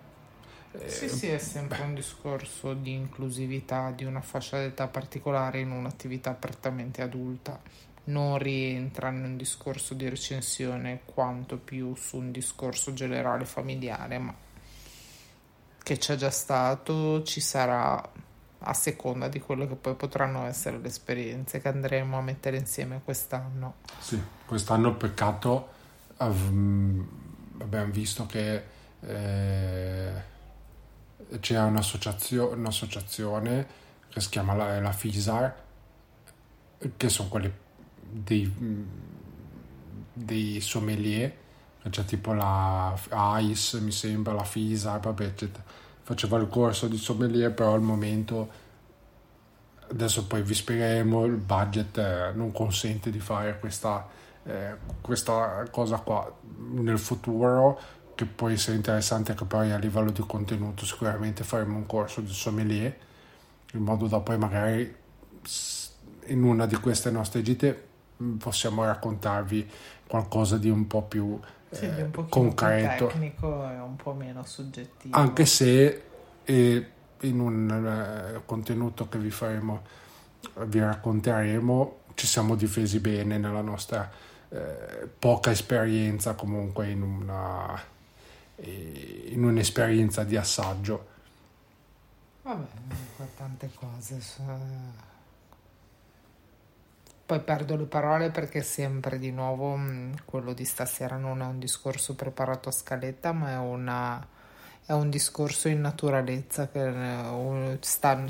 Sì, 0.86 1.10
sì, 1.10 1.28
è 1.28 1.38
sempre 1.38 1.80
Beh. 1.80 1.84
un 1.84 1.94
discorso 1.96 2.74
di 2.74 2.94
inclusività 2.94 3.92
di 3.92 4.06
una 4.06 4.22
fascia 4.22 4.58
d'età 4.58 4.88
particolare 4.88 5.60
in 5.60 5.70
un'attività 5.70 6.32
prettamente 6.34 7.02
adulta. 7.02 7.60
Non 8.04 8.38
rientra 8.38 9.10
in 9.10 9.24
un 9.24 9.38
discorso 9.38 9.94
di 9.94 10.10
recensione 10.10 11.02
quanto 11.06 11.58
più 11.58 11.96
su 11.96 12.18
un 12.18 12.32
discorso 12.32 12.94
generale 12.94 13.46
familiare, 13.46 14.18
ma 14.18 14.36
che 15.84 15.98
c'è 15.98 16.16
già 16.16 16.32
stato, 16.32 17.24
ci 17.24 17.40
sarà 17.42 18.12
a 18.64 18.74
seconda 18.74 19.28
di 19.28 19.40
quello 19.40 19.68
che 19.68 19.76
poi 19.76 19.96
potranno 19.96 20.46
essere 20.46 20.78
le 20.78 20.88
esperienze 20.88 21.62
che 21.62 21.68
andremo 21.68 22.18
a 22.18 22.22
mettere 22.22 22.58
insieme 22.58 23.02
quest'anno. 23.04 23.76
Sì, 24.00 24.22
quest'anno 24.46 24.96
peccato 24.96 25.70
abbiamo 26.18 27.92
visto 27.92 28.26
che 28.26 28.64
eh, 29.00 30.12
c'è 31.40 31.60
un'associazio- 31.60 32.52
un'associazione 32.52 33.80
che 34.10 34.20
si 34.20 34.30
chiama 34.30 34.54
la, 34.54 34.80
la 34.80 34.92
FISAR, 34.92 35.56
che 36.98 37.10
sono 37.10 37.30
quelli 37.30 37.52
dei, 38.12 38.52
dei 40.14 40.60
sommelier 40.62 41.40
c'è 41.90 42.06
tipo 42.06 42.34
la 42.34 42.96
ICE, 43.40 43.80
mi 43.80 43.92
sembra, 43.92 44.34
la 44.34 44.44
FISA, 44.44 44.98
vabbè, 44.98 45.34
faceva 46.02 46.38
il 46.38 46.48
corso 46.48 46.88
di 46.88 46.98
sommelier, 46.98 47.52
però 47.52 47.74
al 47.74 47.82
momento, 47.82 48.50
adesso 49.90 50.28
poi 50.28 50.44
vi 50.44 50.54
spiegheremo, 50.54 51.26
il 51.26 51.38
budget 51.38 51.98
eh, 51.98 52.32
non 52.36 52.52
consente 52.52 53.10
di 53.10 53.20
fare 53.20 53.58
questa, 53.60 54.08
eh, 54.44 54.76
questa 55.02 55.66
cosa 55.72 55.98
qua 55.98 56.32
nel 56.74 57.00
futuro, 57.00 57.80
che 58.14 58.26
può 58.26 58.50
essere 58.50 58.76
interessante 58.76 59.32
anche 59.32 59.46
poi 59.46 59.72
a 59.72 59.78
livello 59.78 60.12
di 60.12 60.24
contenuto, 60.26 60.86
sicuramente 60.86 61.44
faremo 61.44 61.78
un 61.78 61.88
corso 61.88 62.22
di 62.22 62.32
sommelier, 62.32 62.96
in 63.74 63.82
modo 63.82 64.06
da 64.06 64.20
poi 64.20 64.38
magari 64.38 64.96
in 66.26 66.44
una 66.44 66.68
di 66.68 66.76
queste 66.76 67.10
nostre 67.10 67.42
gite 67.42 67.90
possiamo 68.38 68.84
raccontarvi 68.86 69.70
qualcosa 70.08 70.58
di 70.58 70.70
un 70.70 70.88
po' 70.88 71.04
più 71.04 71.40
sì, 71.70 71.86
eh, 71.86 72.04
un 72.04 72.30
concreto. 72.30 73.08
Tecnico 73.08 73.70
e 73.70 73.80
un 73.80 73.96
po' 73.96 74.14
meno 74.14 74.44
soggettivo. 74.44 75.16
Anche 75.16 75.46
se 75.46 76.04
eh, 76.44 76.92
in 77.22 77.40
un 77.40 78.34
eh, 78.36 78.42
contenuto 78.46 79.08
che 79.08 79.18
vi 79.18 79.32
faremo, 79.32 79.82
vi 80.66 80.80
racconteremo, 80.80 82.00
ci 82.16 82.28
siamo 82.28 82.56
difesi 82.56 83.00
bene 83.00 83.38
nella 83.38 83.62
nostra 83.62 84.10
eh, 84.50 85.08
poca 85.18 85.52
esperienza 85.52 86.34
comunque 86.34 86.90
in 86.90 87.02
una 87.02 87.82
eh, 88.58 89.30
in 89.32 89.44
un'esperienza 89.44 90.24
di 90.24 90.36
assaggio. 90.36 91.08
Vabbè, 92.44 92.66
tante 93.38 93.70
cose 93.76 94.20
poi 97.32 97.40
perdo 97.40 97.78
le 97.78 97.86
parole 97.86 98.30
perché 98.30 98.62
sempre 98.62 99.18
di 99.18 99.32
nuovo 99.32 99.78
mm, 99.78 100.16
quello 100.26 100.52
di 100.52 100.66
stasera 100.66 101.16
non 101.16 101.42
è 101.42 101.46
un 101.46 101.60
discorso 101.60 102.14
preparato 102.14 102.68
a 102.68 102.74
scaletta, 102.74 103.32
ma 103.32 103.52
è, 103.52 103.58
una, 103.58 104.28
è 104.86 104.92
un 104.92 105.10
discorso 105.10 105.70
in 105.70 105.80
naturalezza 105.80 106.68
che 106.68 106.88
eh, 106.90 107.78
sta, 107.80 108.22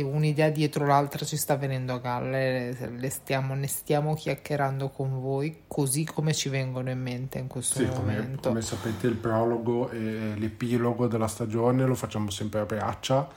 un'idea 0.00 0.48
dietro 0.48 0.84
l'altra 0.84 1.24
ci 1.24 1.36
sta 1.36 1.54
venendo 1.54 1.92
a 1.92 1.98
galle, 1.98 2.72
le 2.72 3.10
stiamo, 3.10 3.54
ne 3.54 3.68
stiamo 3.68 4.14
chiacchierando 4.14 4.88
con 4.88 5.20
voi 5.20 5.62
così 5.68 6.02
come 6.02 6.34
ci 6.34 6.48
vengono 6.48 6.90
in 6.90 7.00
mente 7.00 7.38
in 7.38 7.46
questo 7.46 7.78
sì, 7.78 7.84
momento. 7.84 8.48
Come, 8.48 8.60
come 8.60 8.62
sapete 8.62 9.06
il 9.06 9.14
prologo 9.14 9.90
e 9.90 10.34
l'epilogo 10.34 11.06
della 11.06 11.28
stagione 11.28 11.86
lo 11.86 11.94
facciamo 11.94 12.30
sempre 12.30 12.58
a 12.58 12.64
braccia 12.64 13.28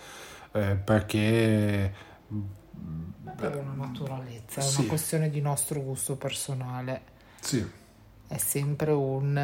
eh, 0.53 0.75
perché 0.83 1.93
per 3.35 3.55
una 3.55 3.85
naturalezza, 3.85 4.61
è 4.61 4.63
sì. 4.63 4.79
una 4.79 4.89
questione 4.89 5.29
di 5.29 5.41
nostro 5.41 5.81
gusto 5.81 6.15
personale. 6.15 7.01
Sì. 7.39 7.67
È 8.27 8.37
sempre 8.37 8.91
un, 8.91 9.35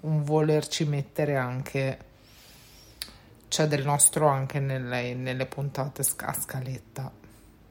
un 0.00 0.24
volerci 0.24 0.84
mettere 0.84 1.36
anche 1.36 2.06
c'è 3.48 3.66
del 3.66 3.84
nostro 3.84 4.28
anche 4.28 4.60
nelle, 4.60 5.14
nelle 5.14 5.46
puntate 5.46 6.02
a 6.02 6.32
scaletta. 6.32 7.10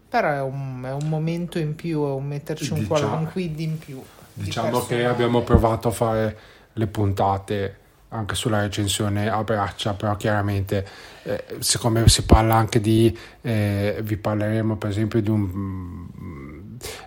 Però 0.10 0.30
è 0.30 0.42
un, 0.42 0.84
è 0.86 0.92
un, 0.92 1.08
momento 1.08 1.60
in 1.60 1.76
più, 1.76 2.04
è 2.06 2.12
un 2.12 2.26
metterci 2.26 2.72
un, 2.72 2.80
diciamo, 2.80 3.18
un 3.18 3.32
quid 3.32 3.60
in 3.60 3.78
più. 3.78 4.02
Diciamo 4.34 4.86
che 4.86 5.06
abbiamo 5.06 5.42
provato 5.42 5.90
a 5.90 5.92
fare 5.92 6.38
le 6.74 6.88
puntate 6.88 7.80
anche 8.10 8.36
sulla 8.36 8.62
recensione 8.62 9.30
a 9.30 9.44
braccia, 9.44 9.94
però 9.94 10.16
chiaramente 10.16 10.88
eh, 11.24 11.44
siccome 11.60 12.08
si 12.08 12.24
parla 12.24 12.56
anche 12.56 12.80
di, 12.80 13.16
eh, 13.42 14.00
vi 14.02 14.18
parleremo 14.18 14.78
per 14.78 14.90
esempio 14.90 15.22
di 15.22 15.30
un, 15.30 16.08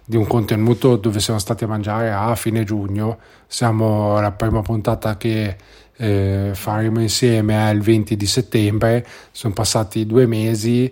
di 0.04 0.16
un 0.16 0.26
contenuto 0.26 0.97
dove 0.97 1.21
siamo 1.21 1.38
stati 1.38 1.64
a 1.64 1.69
mangiare 1.69 2.12
a 2.12 2.35
fine 2.35 2.64
giugno, 2.64 3.19
siamo 3.47 4.21
la 4.21 4.33
prima 4.33 4.61
puntata 4.61 5.16
che 5.16 5.57
eh, 5.97 6.50
faremo 6.54 7.00
insieme 7.00 7.69
è 7.69 7.73
il 7.73 7.80
20 7.80 8.16
di 8.16 8.26
settembre, 8.26 9.07
sono 9.30 9.54
passati 9.54 10.07
due 10.07 10.26
mesi, 10.26 10.90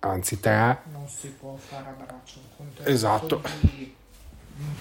anzi 0.00 0.40
tre. 0.40 0.82
Non 0.92 1.08
si 1.08 1.28
può 1.28 1.56
fare 1.56 1.88
a 1.88 1.94
braccio 1.96 2.38
un 2.38 2.56
contenuto 2.56 2.90
esatto. 2.90 3.42
di 3.60 3.83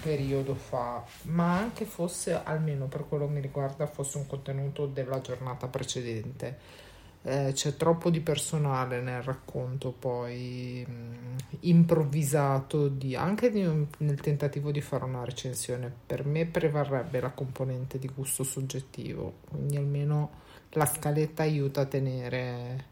periodo 0.04 0.54
fa, 0.56 1.04
ma 1.24 1.58
anche 1.58 1.86
fosse, 1.86 2.34
almeno 2.44 2.88
per 2.88 3.08
quello 3.08 3.26
che 3.28 3.34
mi 3.34 3.42
riguarda, 3.42 3.88
fosse 3.88 4.18
un 4.18 4.28
contenuto 4.28 4.86
della 4.86 5.22
giornata 5.22 5.68
precedente. 5.68 6.82
Eh, 7.26 7.52
c'è 7.54 7.78
troppo 7.78 8.10
di 8.10 8.20
personale 8.20 9.00
nel 9.00 9.22
racconto 9.22 9.94
poi 9.98 10.86
mh, 10.86 11.58
improvvisato 11.62 12.90
di, 12.90 13.16
anche 13.16 13.50
di, 13.50 13.62
nel 13.62 14.20
tentativo 14.20 14.72
di 14.72 14.82
fare 14.82 15.06
una 15.06 15.24
recensione 15.24 15.90
per 16.06 16.26
me 16.26 16.46
prevarrebbe 16.46 17.22
la 17.22 17.32
componente 17.32 17.98
di 17.98 18.10
gusto 18.14 18.44
soggettivo 18.44 19.36
quindi 19.50 19.78
almeno 19.78 20.32
la 20.72 20.86
scaletta 20.86 21.44
aiuta 21.44 21.80
a 21.80 21.86
tenere 21.86 22.86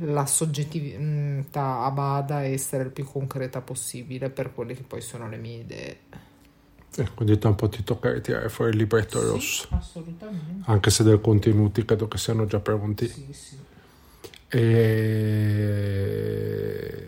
la 0.00 0.26
soggettività 0.26 1.80
a 1.84 1.90
bada 1.90 2.44
e 2.44 2.52
essere 2.52 2.84
il 2.84 2.90
più 2.90 3.04
concreta 3.04 3.60
possibile 3.60 4.28
per 4.30 4.52
quelle 4.52 4.74
che 4.74 4.82
poi 4.82 5.00
sono 5.00 5.28
le 5.28 5.36
mie 5.36 5.60
idee. 5.60 5.98
Eh, 6.96 7.08
quindi 7.14 7.38
un 7.42 7.54
po' 7.54 7.68
ti 7.68 7.84
tocca 7.84 8.18
tirare 8.18 8.48
fuori 8.48 8.72
il 8.72 8.78
libretto 8.78 9.20
sì, 9.20 9.26
rosso. 9.26 9.68
Assolutamente. 9.70 10.70
Anche 10.70 10.90
se 10.90 11.04
dei 11.04 11.20
contenuti 11.20 11.84
credo 11.84 12.08
che 12.08 12.18
siano 12.18 12.44
già 12.46 12.58
pronti. 12.60 13.06
Sì, 13.08 13.26
sì. 13.30 13.56
E... 14.48 15.38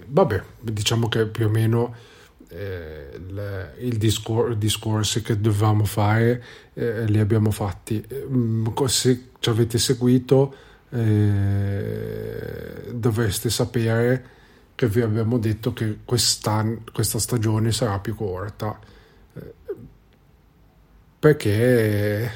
Vabbè, 0.07 0.43
diciamo 0.61 1.09
che 1.09 1.27
più 1.27 1.47
o 1.47 1.49
meno 1.49 1.95
eh, 2.49 3.11
il, 3.15 3.75
il 3.81 3.97
discor- 3.97 4.55
discorsi 4.57 5.23
che 5.23 5.41
dovevamo 5.41 5.85
fare 5.85 6.45
eh, 6.75 7.07
li 7.07 7.19
abbiamo 7.19 7.51
fatti. 7.51 8.05
Eh, 8.07 8.27
se 8.87 9.31
ci 9.39 9.49
avete 9.49 9.79
seguito 9.79 10.55
eh, 10.91 12.91
dovreste 12.93 13.51
sapere 13.51 14.39
che 14.75 14.89
vi 14.89 15.03
abbiamo 15.03 15.39
detto 15.39 15.73
che 15.73 15.99
questa 16.05 17.19
stagione 17.19 17.71
sarà 17.71 17.99
più 17.99 18.15
corta. 18.15 18.79
Eh, 19.35 19.55
perché, 21.19 22.31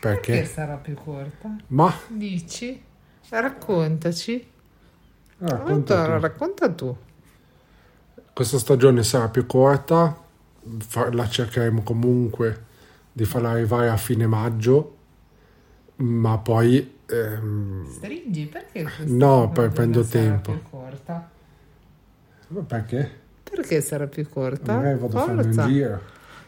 perché? 0.00 0.32
Perché 0.32 0.46
sarà 0.46 0.76
più 0.76 0.94
corta? 0.94 1.56
Ma? 1.68 1.92
Dici? 2.08 2.82
Raccontaci. 3.28 4.50
Racconta 5.38 5.98
allora, 5.98 6.16
tu. 6.16 6.22
racconta 6.22 6.72
tu. 6.72 6.96
Questa 8.32 8.58
stagione 8.58 9.02
sarà 9.02 9.28
più 9.28 9.46
corta, 9.46 10.22
la 11.12 11.28
cercheremo 11.28 11.82
comunque 11.82 12.64
di 13.12 13.24
farla 13.24 13.50
arrivare 13.50 13.90
a 13.90 13.96
fine 13.96 14.26
maggio, 14.26 14.96
ma 15.96 16.38
poi 16.38 16.93
Ehm, 17.06 17.90
Stringi 17.90 18.46
perché? 18.46 18.86
No, 19.04 19.50
per, 19.50 19.70
prendo 19.70 20.02
tempo. 20.04 20.52
Più 20.52 20.62
corta? 20.70 21.30
Perché? 22.66 23.22
Perché 23.42 23.80
sarà 23.80 24.06
più 24.06 24.28
corta? 24.28 24.74
Magari 24.76 24.98
vado 24.98 25.18
Forza. 25.18 25.32
a 25.32 25.34
fare 25.34 25.48
un 25.48 25.72
giro. 25.72 26.00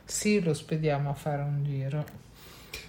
Sì, 0.05 0.41
lo 0.41 0.55
spediamo 0.55 1.11
a 1.11 1.15
fare 1.15 1.43
un 1.43 1.65
giro. 1.65 2.05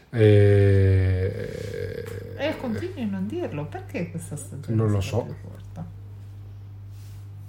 E... 0.09 2.03
Eh, 2.37 2.57
continui 2.57 3.03
a 3.03 3.05
non 3.07 3.27
dirlo. 3.27 3.65
Perché 3.65 4.11
questa 4.11 4.35
stagione 4.35 4.75
non 4.75 4.91
lo 4.91 5.01
so. 5.01 5.35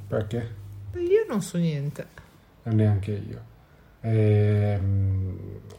Perché? 0.08 0.54
Io 0.94 1.26
non 1.28 1.42
so 1.42 1.58
niente. 1.58 2.06
Neanche 2.64 3.12
io. 3.12 3.42
E, 4.00 4.80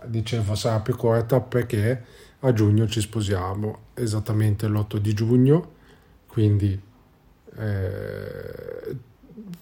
dicevo, 0.06 0.56
sarà 0.56 0.80
più 0.82 0.96
corta 0.96 1.40
perché 1.40 2.04
a 2.40 2.54
giugno 2.54 2.88
ci 2.88 3.02
sposiamo, 3.02 3.80
esattamente 3.94 4.68
l'8 4.68 4.98
di 4.98 5.14
giugno, 5.14 5.72
quindi 6.28 6.80
eh, 7.58 8.96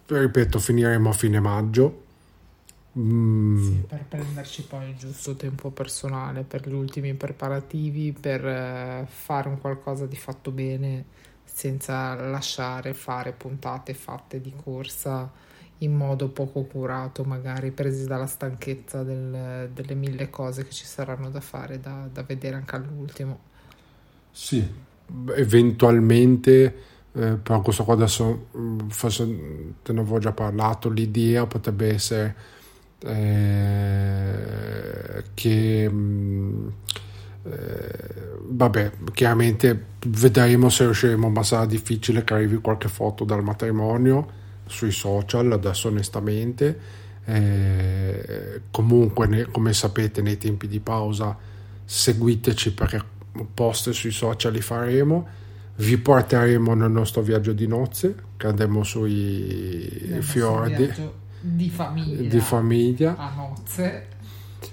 ripeto, 0.05 0.59
finiremo 0.59 1.09
a 1.09 1.13
fine 1.13 1.39
maggio. 1.39 2.03
Mm. 2.97 3.63
Sì, 3.63 3.83
per 3.87 4.05
prenderci 4.07 4.63
poi 4.63 4.89
il 4.89 4.95
giusto 4.95 5.35
tempo 5.35 5.69
personale 5.69 6.43
per 6.43 6.67
gli 6.67 6.73
ultimi 6.73 7.13
preparativi, 7.13 8.11
per 8.11 8.45
eh, 8.45 9.05
fare 9.07 9.49
un 9.49 9.59
qualcosa 9.59 10.05
di 10.05 10.15
fatto 10.15 10.51
bene 10.51 11.05
senza 11.43 12.13
lasciare 12.15 12.93
fare 12.93 13.31
puntate 13.31 13.93
fatte 13.93 14.41
di 14.41 14.53
corsa 14.61 15.31
in 15.79 15.95
modo 15.95 16.29
poco 16.29 16.63
curato, 16.63 17.23
magari 17.23 17.71
presi 17.71 18.07
dalla 18.07 18.25
stanchezza 18.25 19.03
del, 19.03 19.69
delle 19.73 19.93
mille 19.93 20.29
cose 20.29 20.63
che 20.65 20.71
ci 20.71 20.85
saranno 20.85 21.29
da 21.29 21.41
fare, 21.41 21.79
da, 21.79 22.09
da 22.11 22.23
vedere 22.23 22.55
anche 22.55 22.75
all'ultimo. 22.75 23.39
Sì, 24.31 24.67
eventualmente, 25.35 26.75
eh, 27.13 27.33
però 27.35 27.61
questo 27.61 27.83
qua 27.83 27.93
adesso 27.93 28.47
mm, 28.57 28.87
forse 28.89 29.25
te 29.83 29.93
ne 29.93 29.99
avevo 29.99 30.17
già 30.19 30.31
parlato, 30.31 30.89
l'idea 30.89 31.45
potrebbe 31.45 31.93
essere 31.93 32.35
eh, 32.99 34.03
che... 35.33 35.89
Mh, 35.89 35.95
mm, 35.95 36.67
eh, 37.43 38.35
vabbè, 38.49 38.91
chiaramente 39.13 39.85
vedremo 40.07 40.69
se 40.69 40.83
riusciremo, 40.83 41.29
ma 41.29 41.43
sarà 41.43 41.65
difficile 41.65 42.23
che 42.23 42.33
arrivi 42.33 42.57
qualche 42.57 42.89
foto 42.89 43.23
dal 43.23 43.41
matrimonio 43.41 44.36
sui 44.67 44.91
social, 44.91 45.51
adesso 45.51 45.87
onestamente. 45.87 46.79
Eh, 47.25 48.61
comunque, 48.71 49.27
ne, 49.27 49.45
come 49.45 49.73
sapete, 49.73 50.21
nei 50.21 50.37
tempi 50.37 50.67
di 50.67 50.79
pausa 50.79 51.37
seguiteci 51.83 52.73
perché 52.73 53.01
post 53.53 53.91
sui 53.91 54.11
social 54.11 54.51
li 54.51 54.61
faremo. 54.61 55.27
Vi 55.75 55.97
porteremo 55.97 56.73
nel 56.73 56.89
nostro 56.89 57.21
viaggio 57.21 57.53
di 57.53 57.67
nozze, 57.67 58.15
che 58.35 58.47
andremo 58.47 58.83
sui 58.83 60.07
nel 60.07 60.23
fiordi 60.23 60.91
di 61.39 61.69
famiglia, 61.69 62.29
di 62.29 62.39
famiglia. 62.39 63.15
a 63.15 63.33
nozze. 63.35 64.07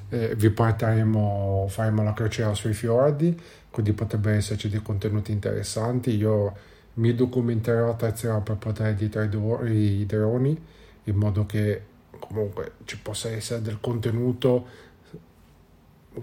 Eh, 0.08 0.34
vi 0.34 0.50
porteremo, 0.50 1.66
faremo 1.68 2.02
la 2.02 2.12
crociera 2.12 2.54
sui 2.54 2.72
fiordi, 2.72 3.38
quindi 3.70 3.92
potrebbe 3.92 4.32
esserci 4.32 4.68
dei 4.68 4.82
contenuti 4.82 5.30
interessanti. 5.30 6.16
Io 6.16 6.54
mi 6.94 7.14
documenterò 7.14 7.90
a 7.90 7.94
terza 7.94 8.38
per 8.40 8.56
portare 8.56 8.94
dietro 8.94 9.22
i 9.66 10.04
droni 10.06 10.62
in 11.04 11.16
modo 11.16 11.44
che 11.46 11.82
comunque 12.18 12.72
ci 12.84 12.98
possa 12.98 13.30
essere 13.30 13.62
del 13.62 13.78
contenuto 13.80 14.66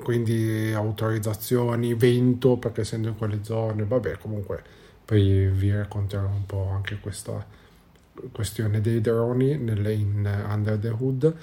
quindi 0.03 0.71
autorizzazioni, 0.73 1.93
vento 1.93 2.57
perché 2.57 2.81
essendo 2.81 3.09
in 3.09 3.17
quelle 3.17 3.43
zone 3.43 3.83
vabbè 3.83 4.17
comunque 4.17 4.63
poi 5.03 5.47
vi 5.47 5.71
racconterò 5.71 6.27
un 6.27 6.45
po' 6.45 6.69
anche 6.69 6.97
questa 6.99 7.45
questione 8.31 8.81
dei 8.81 9.01
droni 9.01 9.57
nelle, 9.57 9.93
in 9.93 10.45
Under 10.47 10.77
the 10.77 10.89
Hood. 10.89 11.35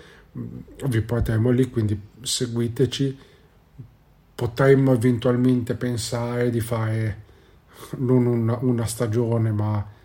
Vi 0.87 1.01
porteremo 1.03 1.51
lì 1.51 1.69
quindi 1.69 2.01
seguiteci. 2.21 3.19
Potremmo 4.35 4.93
eventualmente 4.93 5.75
pensare 5.75 6.51
di 6.51 6.61
fare 6.61 7.25
non 7.99 8.27
una, 8.27 8.59
una 8.61 8.87
stagione 8.87 9.51
ma 9.53 9.97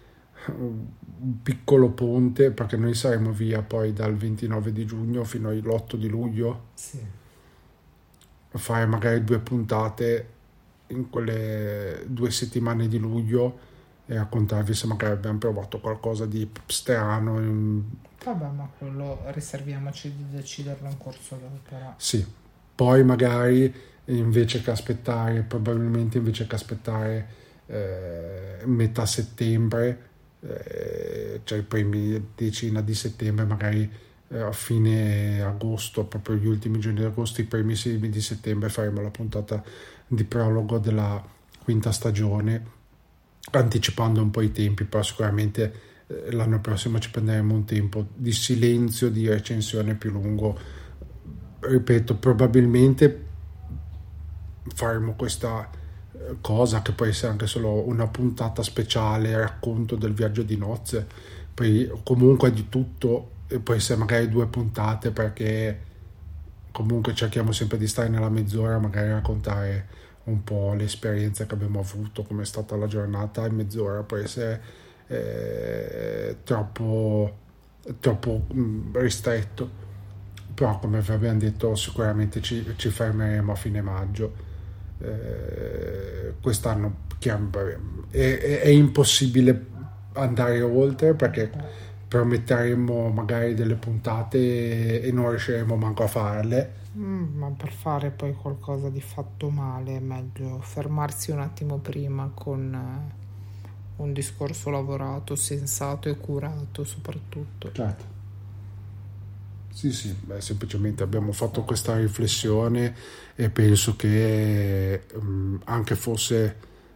un 0.47 1.41
piccolo 1.41 1.89
ponte 1.89 2.51
perché 2.51 2.75
noi 2.75 2.93
saremo 2.93 3.31
via 3.31 3.61
poi 3.61 3.93
dal 3.93 4.15
29 4.15 4.71
di 4.71 4.85
giugno 4.85 5.23
fino 5.23 5.49
all'8 5.49 5.95
di 5.95 6.09
luglio. 6.09 6.67
Sì. 6.73 6.99
fare 8.55 8.85
magari 8.85 9.23
due 9.23 9.39
puntate 9.39 10.29
in 10.87 11.09
quelle 11.09 12.03
due 12.05 12.29
settimane 12.29 12.87
di 12.87 12.99
luglio 12.99 13.71
e 14.05 14.15
raccontarvi 14.15 14.73
se 14.73 14.85
magari 14.85 15.13
abbiamo 15.13 15.37
provato 15.37 15.79
qualcosa 15.79 16.25
di 16.25 16.47
strano 16.67 17.39
in... 17.39 17.81
vabbè 18.23 18.49
ma 18.49 18.69
quello 18.77 19.21
riserviamoci 19.27 20.13
di 20.13 20.25
deciderlo 20.29 20.89
in 20.89 20.97
corso 20.97 21.35
d'opera 21.35 21.95
sì. 21.97 22.41
Poi 22.75 23.03
magari 23.03 23.73
invece 24.05 24.61
che 24.61 24.71
aspettare 24.71 25.41
probabilmente 25.41 26.17
invece 26.17 26.47
che 26.47 26.55
aspettare 26.55 27.27
eh, 27.67 28.57
metà 28.65 29.05
settembre, 29.05 30.09
eh, 30.41 31.41
cioè 31.43 31.59
i 31.59 31.63
primi 31.63 32.31
decina 32.35 32.81
di 32.81 32.93
settembre, 32.93 33.45
magari 33.45 33.89
eh, 34.29 34.39
a 34.39 34.51
fine 34.51 35.41
agosto, 35.41 36.05
proprio 36.05 36.35
gli 36.35 36.47
ultimi 36.47 36.79
giorni 36.79 36.99
di 36.99 37.05
agosto, 37.05 37.41
i 37.41 37.45
primi 37.45 37.75
primi 37.75 38.09
di 38.09 38.21
settembre 38.21 38.69
faremo 38.69 39.01
la 39.01 39.09
puntata 39.09 39.63
di 40.07 40.23
prologo 40.23 40.79
della 40.79 41.23
quinta 41.63 41.91
stagione, 41.91 42.65
anticipando 43.51 44.21
un 44.21 44.31
po' 44.31 44.41
i 44.41 44.51
tempi, 44.51 44.83
però 44.83 45.03
sicuramente 45.03 45.73
eh, 46.07 46.31
l'anno 46.31 46.59
prossimo 46.59 46.99
ci 46.99 47.09
prenderemo 47.09 47.53
un 47.53 47.65
tempo 47.65 48.07
di 48.13 48.31
silenzio, 48.31 49.09
di 49.09 49.27
recensione 49.27 49.95
più 49.95 50.11
lungo. 50.11 50.81
Ripeto, 51.59 52.17
probabilmente 52.17 53.25
faremo 54.73 55.13
questa 55.15 55.69
cosa 56.41 56.81
che 56.81 56.91
può 56.91 57.05
essere 57.05 57.31
anche 57.31 57.47
solo 57.47 57.87
una 57.87 58.07
puntata 58.07 58.63
speciale, 58.63 59.37
racconto 59.37 59.95
del 59.95 60.13
viaggio 60.13 60.43
di 60.43 60.57
nozze, 60.57 61.05
poi 61.53 61.89
comunque 62.03 62.51
di 62.51 62.69
tutto, 62.69 63.29
e 63.47 63.59
può 63.59 63.73
essere 63.73 63.99
magari 63.99 64.29
due 64.29 64.47
puntate 64.47 65.11
perché 65.11 65.91
comunque 66.71 67.13
cerchiamo 67.13 67.51
sempre 67.51 67.77
di 67.77 67.87
stare 67.87 68.09
nella 68.09 68.29
mezz'ora, 68.29 68.79
magari 68.79 69.09
raccontare 69.09 69.87
un 70.25 70.43
po' 70.43 70.73
l'esperienza 70.73 71.45
che 71.45 71.53
abbiamo 71.53 71.79
avuto, 71.79 72.23
come 72.23 72.43
è 72.43 72.45
stata 72.45 72.75
la 72.75 72.87
giornata 72.87 73.45
in 73.45 73.55
mezz'ora, 73.55 74.01
può 74.03 74.17
essere 74.17 74.61
eh, 75.07 76.37
troppo, 76.43 77.37
troppo 77.99 78.45
mm, 78.53 78.95
ristretto. 78.95 79.81
Però 80.53 80.79
come 80.79 81.01
vi 81.01 81.11
abbiamo 81.11 81.39
detto 81.39 81.75
sicuramente 81.75 82.41
ci, 82.41 82.73
ci 82.75 82.89
fermeremo 82.89 83.51
a 83.51 83.55
fine 83.55 83.81
maggio 83.81 84.52
eh, 85.03 86.33
quest'anno 86.41 87.01
è, 87.19 87.37
è, 88.09 88.59
è, 88.61 88.67
impossibile 88.67 89.65
andare 90.13 90.61
oltre 90.61 91.13
perché 91.13 91.49
prometteremo 92.07 93.09
magari 93.09 93.53
delle 93.53 93.75
puntate 93.75 95.01
e 95.01 95.11
non 95.11 95.29
riusciremo 95.29 95.75
manco 95.75 96.03
a 96.03 96.07
farle. 96.07 96.81
Mm, 96.97 97.37
ma 97.37 97.49
per 97.49 97.71
fare 97.71 98.11
poi 98.11 98.33
qualcosa 98.33 98.89
di 98.89 99.01
fatto 99.01 99.49
male 99.49 99.95
è 99.95 99.99
meglio 99.99 100.59
fermarsi 100.59 101.31
un 101.31 101.39
attimo 101.39 101.77
prima 101.77 102.29
con 102.33 102.73
eh, 102.73 104.01
un 104.01 104.13
discorso 104.13 104.69
lavorato, 104.69 105.35
sensato 105.35 106.09
e 106.09 106.17
curato 106.17 106.83
soprattutto. 106.83 107.71
Certo. 107.71 108.11
Sì, 109.71 109.91
sì, 109.91 110.13
beh, 110.13 110.39
semplicemente 110.39 111.01
abbiamo 111.01 111.31
fatto 111.31 111.63
questa 111.63 111.97
riflessione 111.97 112.93
e 113.35 113.49
penso 113.49 113.95
che 113.95 115.03
um, 115.15 115.59
anche 115.65 115.95
fosse 115.95 116.55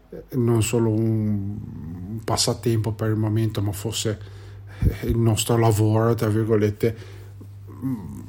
eh, 0.10 0.23
non 0.36 0.62
solo 0.62 0.91
un, 0.91 2.19
passatempo 2.23 2.91
per 2.91 3.10
il 3.10 3.15
momento, 3.15 3.62
ma 3.62 3.71
fosse 3.71 4.19
eh, 4.80 5.08
il 5.08 5.17
nostro 5.17 5.58
lavoro, 5.58 6.13
tra 6.13 6.28
virgolette, 6.28 6.97
um, 7.67 8.28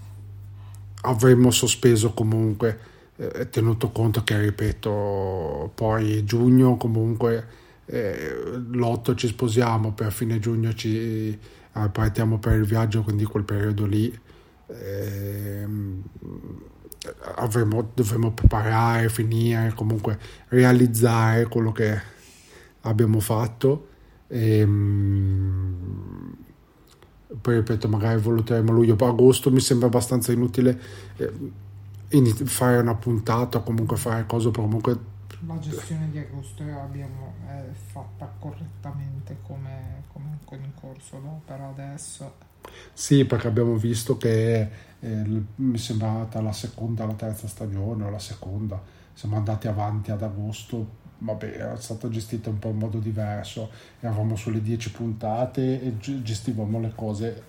avremmo 1.03 1.51
sospeso 1.51 2.13
comunque 2.13 2.79
eh, 3.17 3.49
tenuto 3.51 3.91
conto 3.91 4.25
che, 4.25 4.41
ripeto, 4.41 5.73
poi 5.75 6.25
giugno 6.25 6.77
comunque 6.77 7.47
eh, 7.85 8.33
l'8 8.71 9.17
ci 9.17 9.27
sposiamo, 9.29 9.93
per 9.93 10.13
fine 10.13 10.39
giugno 10.39 10.73
ci 10.75 11.39
partiamo 11.93 12.39
per 12.39 12.55
il 12.55 12.65
viaggio, 12.65 13.03
quindi 13.03 13.25
quel 13.25 13.45
periodo 13.45 13.87
lì 13.87 14.13
eh, 14.67 15.67
avremo, 17.37 17.91
dovremo 17.95 18.31
preparare, 18.33 19.09
finire, 19.09 19.73
comunque 19.75 20.19
realizzare 20.49 21.47
quello 21.47 21.73
che 21.73 22.01
abbiamo 22.83 23.21
fatto. 23.21 23.89
E, 24.29 24.59
ehm, 24.59 26.37
poi 27.41 27.55
ripeto, 27.57 27.89
magari 27.89 28.21
valuteremo 28.21 28.73
luglio, 28.73 28.97
agosto 29.07 29.51
mi 29.51 29.61
sembra 29.61 29.87
abbastanza 29.87 30.33
inutile 30.33 30.81
eh, 31.17 31.33
fare 32.45 32.79
una 32.79 32.95
puntata, 32.95 33.61
comunque 33.61 33.97
fare 33.97 34.25
cose, 34.27 34.51
comunque 34.51 35.17
la 35.47 35.59
gestione 35.61 36.11
di 36.11 36.19
agosto 36.19 36.65
abbiamo 36.65 37.35
è 37.47 37.63
fatta 37.93 38.33
correttamente 38.39 39.37
come, 39.47 40.03
come 40.45 40.65
in 40.65 40.75
corso 40.75 41.19
d'opera 41.19 41.69
adesso. 41.69 42.47
Sì, 42.93 43.25
perché 43.25 43.47
abbiamo 43.47 43.77
visto 43.77 44.17
che 44.17 44.69
eh, 45.01 45.43
mi 45.57 45.79
sembrata 45.79 46.41
la 46.41 46.53
seconda, 46.53 47.05
la 47.07 47.15
terza 47.15 47.47
stagione 47.47 48.05
o 48.05 48.11
la 48.11 48.19
seconda, 48.19 48.81
siamo 49.13 49.37
andati 49.37 49.69
avanti 49.69 50.11
ad 50.11 50.23
agosto 50.23 51.07
vabbè, 51.19 51.47
era 51.47 51.77
stata 51.81 52.09
gestita 52.09 52.51
un 52.51 52.59
po' 52.59 52.69
in 52.69 52.79
modo 52.79 52.99
diverso, 52.99 53.71
eravamo 54.01 54.37
sulle 54.37 54.63
10 54.63 54.93
puntate 54.93 55.83
e 55.83 55.97
gestivamo 55.99 56.81
le 56.81 56.93
cose 56.95 57.43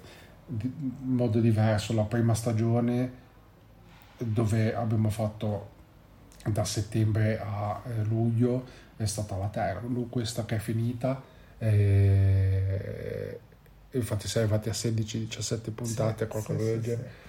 in 0.47 1.15
modo 1.15 1.39
diverso. 1.39 1.93
La 1.93 2.03
prima 2.03 2.33
stagione 2.33 3.27
dove 4.17 4.73
abbiamo 4.73 5.09
fatto 5.09 5.77
da 6.45 6.63
settembre 6.63 7.39
a 7.39 7.81
eh, 7.85 8.03
luglio 8.03 8.65
è 8.97 9.05
stata 9.05 9.37
la 9.37 9.47
terza, 9.47 9.87
questa 10.09 10.45
che 10.45 10.55
è 10.55 10.59
finita. 10.59 11.21
E 11.61 13.39
infatti 13.91 14.27
siamo 14.27 14.47
arrivati 14.47 14.69
a 14.69 14.73
16-17 14.73 15.73
puntate, 15.73 16.23
sì, 16.23 16.29
qualcosa 16.29 16.59
sì, 16.59 16.65
del 16.65 16.81
genere. 16.81 17.09
Sì, 17.09 17.28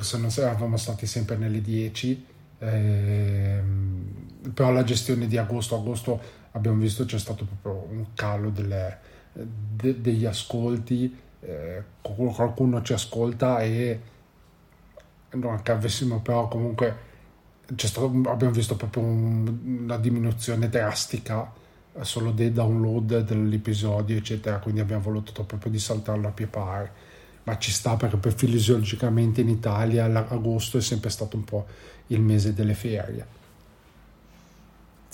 Se 0.00 0.18
non 0.18 0.30
eravamo 0.34 0.76
stati 0.76 1.06
sempre 1.06 1.36
nelle 1.36 1.60
10 1.60 2.32
eh, 2.64 3.62
però 4.52 4.72
la 4.72 4.84
gestione 4.84 5.26
di 5.26 5.36
agosto, 5.36 5.76
agosto 5.76 6.20
abbiamo 6.52 6.78
visto 6.78 7.04
c'è 7.04 7.18
stato 7.18 7.46
proprio 7.60 7.86
un 7.90 8.06
calo 8.14 8.50
delle, 8.50 8.98
de, 9.32 10.00
degli 10.00 10.24
ascolti, 10.24 11.14
eh, 11.40 11.82
qualcuno 12.00 12.82
ci 12.82 12.92
ascolta 12.92 13.60
e 13.60 14.00
non 15.32 15.60
che 15.62 15.72
avessimo 15.72 16.20
però 16.20 16.48
comunque 16.48 17.12
stato, 17.76 18.06
abbiamo 18.26 18.52
visto 18.52 18.76
proprio 18.76 19.02
un, 19.02 19.82
una 19.82 19.98
diminuzione 19.98 20.68
drastica 20.68 21.52
solo 22.02 22.30
dei 22.30 22.52
download 22.52 23.20
dell'episodio 23.20 24.16
eccetera 24.16 24.58
quindi 24.58 24.80
abbiamo 24.80 25.02
voluto 25.02 25.44
proprio 25.44 25.70
di 25.70 25.78
saltarlo 25.78 26.28
a 26.28 26.30
pie 26.30 26.46
pari 26.46 26.90
ma 27.44 27.58
ci 27.58 27.70
sta 27.70 27.96
perché 27.96 28.16
per 28.16 28.34
fisiologicamente 28.34 29.40
in 29.40 29.48
Italia 29.48 30.06
l'agosto 30.08 30.78
è 30.78 30.80
sempre 30.80 31.10
stato 31.10 31.36
un 31.36 31.44
po' 31.44 31.66
il 32.08 32.20
mese 32.20 32.54
delle 32.54 32.74
ferie. 32.74 33.42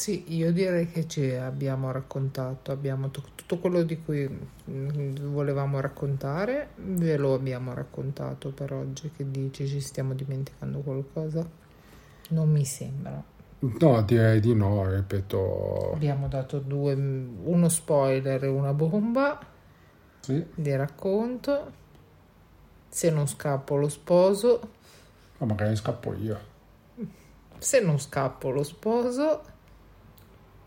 Sì, 0.01 0.35
io 0.35 0.51
direi 0.51 0.91
che 0.91 1.07
ci 1.07 1.31
abbiamo 1.33 1.91
raccontato, 1.91 2.73
abbiamo 2.73 3.11
t- 3.11 3.21
tutto 3.35 3.59
quello 3.59 3.83
di 3.83 4.01
cui 4.03 4.27
mm, 4.27 5.17
volevamo 5.31 5.79
raccontare, 5.79 6.71
ve 6.77 7.19
lo 7.19 7.35
abbiamo 7.35 7.75
raccontato 7.75 8.49
per 8.49 8.73
oggi, 8.73 9.11
che 9.15 9.31
dici 9.31 9.69
ci 9.69 9.81
stiamo 9.81 10.15
dimenticando 10.15 10.79
qualcosa? 10.79 11.47
Non 12.31 12.49
mi 12.51 12.65
sembra. 12.65 13.23
No, 13.59 14.03
direi 14.03 14.41
di 14.41 14.55
no, 14.55 14.89
ripeto. 14.91 15.93
Abbiamo 15.93 16.29
dato 16.29 16.61
due, 16.61 16.95
uno 16.95 17.69
spoiler 17.69 18.43
e 18.43 18.49
una 18.49 18.73
bomba 18.73 19.39
sì. 20.21 20.43
di 20.55 20.75
racconto. 20.77 21.73
Se 22.91 23.09
non 23.11 23.29
scappo 23.29 23.77
lo 23.77 23.89
sposo. 23.89 24.61
Ma 25.39 25.47
magari 25.47 25.77
scappo 25.77 26.13
io. 26.15 26.39
Se 27.59 27.81
non 27.81 28.01
scappo 28.01 28.51
lo 28.51 28.65
sposo. 28.65 29.43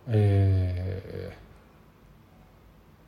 E... 0.06 1.42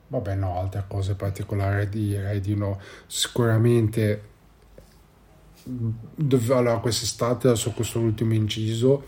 Vabbè 0.08 0.36
no, 0.36 0.60
altre 0.60 0.84
cose 0.88 1.16
particolari 1.16 1.88
direi 1.88 2.42
di 2.42 2.56
no. 2.56 2.80
Sicuramente 3.08 4.34
allora, 6.50 6.78
quest'estate 6.78 7.56
su 7.56 7.74
questo 7.74 8.00
ultimo 8.00 8.34
inciso 8.34 9.04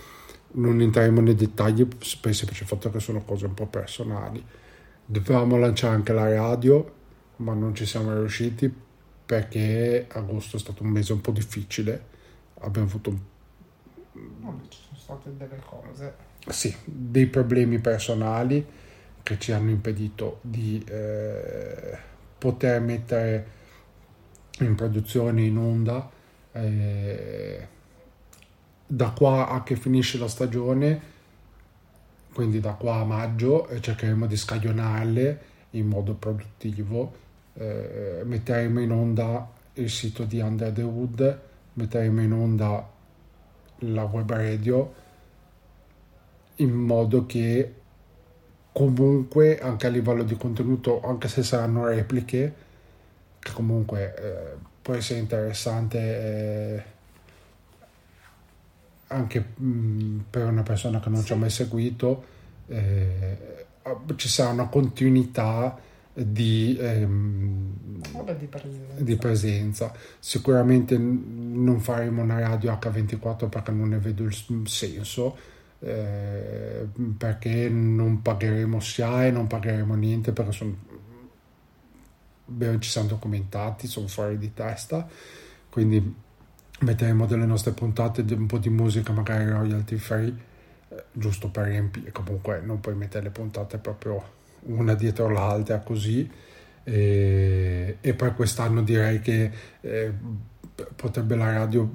non 0.54 0.80
entriamo 0.82 1.20
nei 1.22 1.36
dettagli 1.36 1.86
per 1.86 1.98
il 2.00 2.36
semplice 2.36 2.66
fatto 2.66 2.90
che 2.90 3.00
sono 3.00 3.24
cose 3.24 3.46
un 3.46 3.54
po' 3.54 3.68
personali. 3.68 4.44
Dovevamo 5.06 5.58
lanciare 5.58 5.96
anche 5.96 6.14
la 6.14 6.34
radio, 6.34 6.94
ma 7.38 7.54
non 7.54 7.76
ci 7.76 7.86
siamo 7.86 8.14
riusciti 8.14 8.86
perché 9.28 10.08
agosto 10.10 10.56
è 10.56 10.60
stato 10.60 10.84
un 10.84 10.90
mese 10.90 11.12
un 11.12 11.22
po' 11.22 11.32
difficile. 11.32 12.16
Abbiamo 12.62 12.88
avuto 12.88 13.10
un 13.10 13.20
ci 14.70 14.80
sono 14.82 14.98
state 14.98 15.36
delle 15.38 15.62
cose. 15.64 16.16
Sì, 16.48 16.74
dei 16.86 17.28
problemi 17.28 17.80
personali 17.80 18.66
che 19.22 19.38
ci 19.38 19.52
hanno 19.52 19.70
impedito 19.70 20.40
di 20.42 20.82
eh, 20.88 21.98
poter 22.38 22.80
mettere 22.80 23.56
in 24.60 24.74
produzione 24.76 25.42
in 25.42 25.58
onda 25.58 26.10
eh, 26.54 27.68
da 28.88 29.10
qua 29.10 29.50
a 29.50 29.64
che 29.64 29.76
finisce 29.76 30.18
la 30.18 30.30
stagione 30.30 31.16
quindi 32.34 32.60
da 32.60 32.72
qua 32.72 32.96
a 32.96 33.04
maggio 33.04 33.68
cercheremo 33.80 34.26
di 34.26 34.38
scaglionarle 34.38 35.42
in 35.72 35.88
modo 35.88 36.14
produttivo 36.14 37.26
eh, 37.58 38.22
metteremo 38.24 38.80
in 38.80 38.92
onda 38.92 39.50
il 39.74 39.90
sito 39.90 40.24
di 40.24 40.40
Under 40.40 40.72
the 40.72 40.82
Wood 40.82 41.40
metteremo 41.74 42.22
in 42.22 42.34
onda 42.34 42.90
la 43.80 44.04
web 44.04 44.32
radio 44.32 44.94
in 46.56 46.74
modo 46.74 47.26
che 47.26 47.74
comunque 48.72 49.60
anche 49.60 49.88
a 49.88 49.90
livello 49.90 50.24
di 50.24 50.36
contenuto 50.36 51.02
anche 51.02 51.28
se 51.28 51.44
saranno 51.44 51.86
repliche 51.86 52.66
che 53.40 53.52
comunque 53.52 54.16
eh, 54.16 54.58
può 54.82 54.94
essere 54.94 55.20
interessante 55.20 55.98
eh, 56.00 56.84
anche 59.08 59.46
mh, 59.56 59.66
mm, 59.66 60.20
per 60.30 60.46
una 60.46 60.64
persona 60.64 61.00
che 61.00 61.10
non 61.10 61.24
ci 61.24 61.34
ha 61.34 61.36
mai 61.36 61.50
seguito 61.50 62.36
eh, 62.68 63.66
ci 64.16 64.28
sarà 64.28 64.50
una 64.50 64.68
continuità 64.68 65.78
di, 66.24 66.76
ehm, 66.80 67.76
di, 68.38 68.48
presenza. 68.48 69.04
di, 69.04 69.16
presenza. 69.18 69.94
Sicuramente 70.20 70.98
non 70.98 71.80
faremo 71.80 72.24
una 72.24 72.40
radio 72.40 72.72
H24 72.74 73.50
perché 73.50 73.72
non 73.72 73.90
ne 73.90 74.00
vedo 74.00 74.24
il 74.24 74.36
senso, 74.66 75.38
eh, 75.80 76.88
perché 77.18 77.70
non 77.70 78.22
pagheremo 78.24 78.80
SIAE, 78.80 79.32
non 79.32 79.46
pagheremo 79.46 79.94
niente 79.94 80.32
perché 80.32 80.52
sono, 80.52 80.76
beh, 82.46 82.80
ci 82.80 82.90
siamo 82.90 83.10
documentati, 83.10 83.86
sono 83.86 84.08
fuori 84.08 84.40
di 84.40 84.54
testa, 84.54 85.08
quindi 85.70 86.16
metteremo 86.80 87.28
delle 87.28 87.46
nostre 87.46 87.74
puntate, 87.74 88.26
un 88.34 88.48
po' 88.48 88.58
di 88.58 88.70
musica 88.70 89.14
magari 89.14 89.48
royalty 89.48 89.98
free, 89.98 90.36
eh, 90.90 91.04
giusto 91.12 91.50
per 91.50 91.66
riempire, 91.66 92.12
comunque 92.12 92.60
non 92.62 92.80
puoi 92.80 92.96
mettere 92.96 93.26
le 93.26 93.30
puntate 93.30 93.78
proprio 93.78 94.37
una 94.64 94.94
dietro 94.96 95.30
l'altra 95.30 95.80
così. 95.80 96.30
E, 96.84 97.98
e 98.00 98.14
poi 98.14 98.34
quest'anno 98.34 98.82
direi 98.82 99.20
che 99.20 99.52
eh, 99.82 100.14
potrebbe 100.96 101.36
la 101.36 101.52
radio 101.52 101.90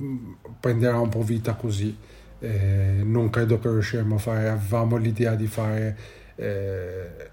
prenderà 0.61 0.98
un 0.98 1.09
po' 1.09 1.22
vita 1.22 1.55
così. 1.55 1.96
Eh, 2.38 3.03
non 3.05 3.31
credo 3.31 3.59
che 3.59 3.68
riusciremo 3.68 4.16
a 4.16 4.18
fare 4.18 4.48
avevamo 4.48 4.96
l'idea 4.96 5.37
di 5.37 5.46
fare 5.46 5.96
eh, 6.35 7.31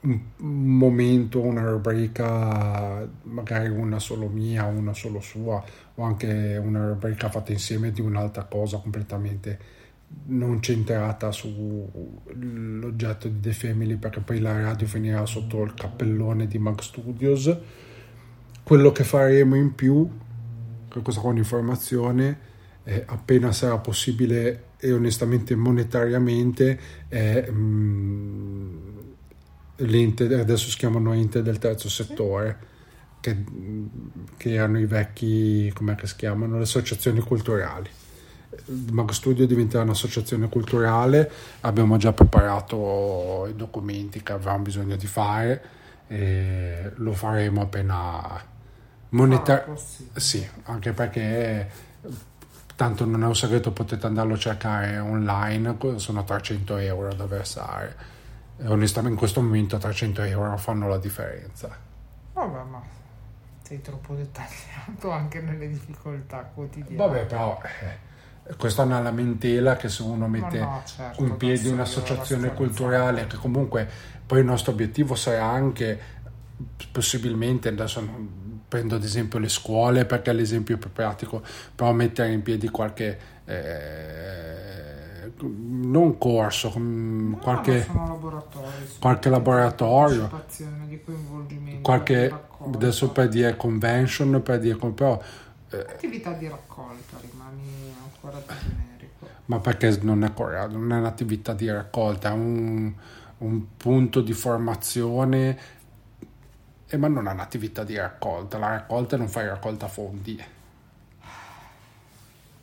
un 0.00 0.20
momento 0.76 1.40
una 1.40 1.68
rubrica 1.68 3.08
magari 3.22 3.68
una 3.68 3.98
solo 3.98 4.28
mia 4.28 4.64
una 4.64 4.92
solo 4.92 5.20
sua 5.20 5.64
o 5.94 6.02
anche 6.02 6.60
una 6.62 6.86
rubrica 6.86 7.30
fatta 7.30 7.52
insieme 7.52 7.90
di 7.90 8.00
un'altra 8.00 8.44
cosa 8.44 8.76
completamente 8.78 9.58
non 10.26 10.60
centrata 10.62 11.30
sull'oggetto 11.32 13.28
di 13.28 13.40
The 13.40 13.52
Family 13.52 13.96
perché 13.96 14.20
poi 14.20 14.40
la 14.40 14.60
radio 14.60 14.86
finirà 14.86 15.24
sotto 15.26 15.62
il 15.62 15.74
cappellone 15.74 16.46
di 16.46 16.58
Mag 16.58 16.80
Studios. 16.80 17.56
Quello 18.62 18.92
che 18.92 19.04
faremo 19.04 19.54
in 19.54 19.74
più 19.74 20.08
questa 21.02 21.20
qua 21.20 21.30
è 21.30 21.32
un'informazione 21.34 22.38
eh, 22.84 23.04
appena 23.06 23.52
sarà 23.52 23.78
possibile 23.78 24.64
e 24.78 24.92
onestamente 24.92 25.54
monetariamente 25.54 26.78
è 27.08 27.50
mh, 27.50 28.92
l'ente 29.76 30.24
adesso 30.34 30.70
si 30.70 30.76
chiamano 30.76 31.12
ente 31.12 31.42
del 31.42 31.58
terzo 31.58 31.88
settore 31.88 32.58
che, 33.20 33.44
che 34.36 34.52
erano 34.54 34.78
i 34.78 34.86
vecchi 34.86 35.70
come 35.74 35.96
si 36.02 36.16
chiamano 36.16 36.56
le 36.56 36.62
associazioni 36.62 37.20
culturali 37.20 37.90
il 38.66 38.92
Mag 38.92 39.10
Studio 39.10 39.46
diventerà 39.46 39.82
un'associazione 39.82 40.48
culturale, 40.48 41.30
abbiamo 41.60 41.96
già 41.96 42.12
preparato 42.12 43.46
i 43.48 43.54
documenti 43.56 44.22
che 44.22 44.32
avremo 44.32 44.58
bisogno 44.58 44.96
di 44.96 45.06
fare 45.06 45.62
e 46.06 46.92
lo 46.96 47.12
faremo 47.12 47.62
appena 47.62 48.42
monetar- 49.10 49.68
Ah, 49.68 50.18
sì, 50.20 50.46
anche 50.64 50.92
perché 50.92 51.70
tanto 52.74 53.04
non 53.04 53.22
è 53.22 53.26
un 53.26 53.36
segreto, 53.36 53.72
potete 53.72 54.06
andarlo 54.06 54.34
a 54.34 54.38
cercare 54.38 54.98
online, 54.98 55.76
sono 55.96 56.24
300 56.24 56.76
euro 56.76 57.12
da 57.14 57.26
versare. 57.26 58.16
E 58.58 58.66
onestamente 58.66 59.12
in 59.12 59.18
questo 59.18 59.40
momento 59.40 59.76
300 59.78 60.22
euro 60.22 60.56
fanno 60.56 60.88
la 60.88 60.98
differenza. 60.98 61.76
Vabbè, 62.32 62.62
ma 62.64 62.82
sei 63.62 63.80
troppo 63.82 64.14
dettagliato 64.14 65.10
anche 65.10 65.40
nelle 65.40 65.68
difficoltà 65.68 66.38
quotidiane. 66.54 66.96
Vabbè, 66.96 67.26
però 67.26 67.60
eh, 67.82 68.06
questa 68.56 68.82
è 68.82 68.86
una 68.86 69.00
lamentela 69.00 69.76
che 69.76 69.88
se 69.88 70.02
uno 70.02 70.26
mette 70.28 70.60
no, 70.60 70.82
certo, 70.84 71.22
in 71.22 71.36
piedi 71.36 71.68
un'associazione 71.68 72.54
culturale, 72.54 73.26
che 73.26 73.36
comunque 73.36 73.88
poi 74.26 74.40
il 74.40 74.44
nostro 74.44 74.72
obiettivo 74.72 75.14
sarà 75.14 75.44
anche 75.44 76.16
possibilmente, 76.90 77.68
adesso 77.68 78.02
prendo 78.68 78.96
ad 78.96 79.04
esempio 79.04 79.38
le 79.38 79.48
scuole 79.48 80.04
perché 80.04 80.30
è 80.30 80.34
l'esempio 80.34 80.78
più 80.78 80.90
pratico, 80.90 81.42
però 81.74 81.92
mettere 81.92 82.32
in 82.32 82.42
piedi 82.42 82.68
qualche... 82.68 83.18
eh, 83.44 84.56
non 85.40 86.18
corso, 86.18 86.72
No, 86.76 87.36
qualche... 87.38 87.86
qualche 88.98 89.28
laboratorio. 89.28 90.28
qualche 91.82 92.34
adesso 92.74 93.10
per 93.10 93.28
dire 93.28 93.56
convention 93.56 94.42
per 94.42 94.58
dire 94.58 94.74
però 94.76 95.22
attività 95.70 96.32
di 96.32 96.48
raccolta, 96.48 97.18
rimani 97.20 97.77
più 98.36 98.54
generico. 98.56 99.28
ma 99.46 99.58
perché 99.60 99.98
non 100.02 100.22
è 100.24 100.32
non 100.68 100.92
è 100.92 100.96
un'attività 100.96 101.52
di 101.54 101.70
raccolta 101.70 102.28
è 102.30 102.32
un, 102.32 102.92
un 103.38 103.76
punto 103.76 104.20
di 104.20 104.32
formazione 104.32 105.58
eh, 106.86 106.96
ma 106.96 107.08
non 107.08 107.28
è 107.28 107.32
un'attività 107.32 107.84
di 107.84 107.96
raccolta 107.96 108.58
la 108.58 108.68
raccolta 108.68 109.16
non 109.16 109.28
fai 109.28 109.46
raccolta 109.46 109.88
fondi 109.88 110.42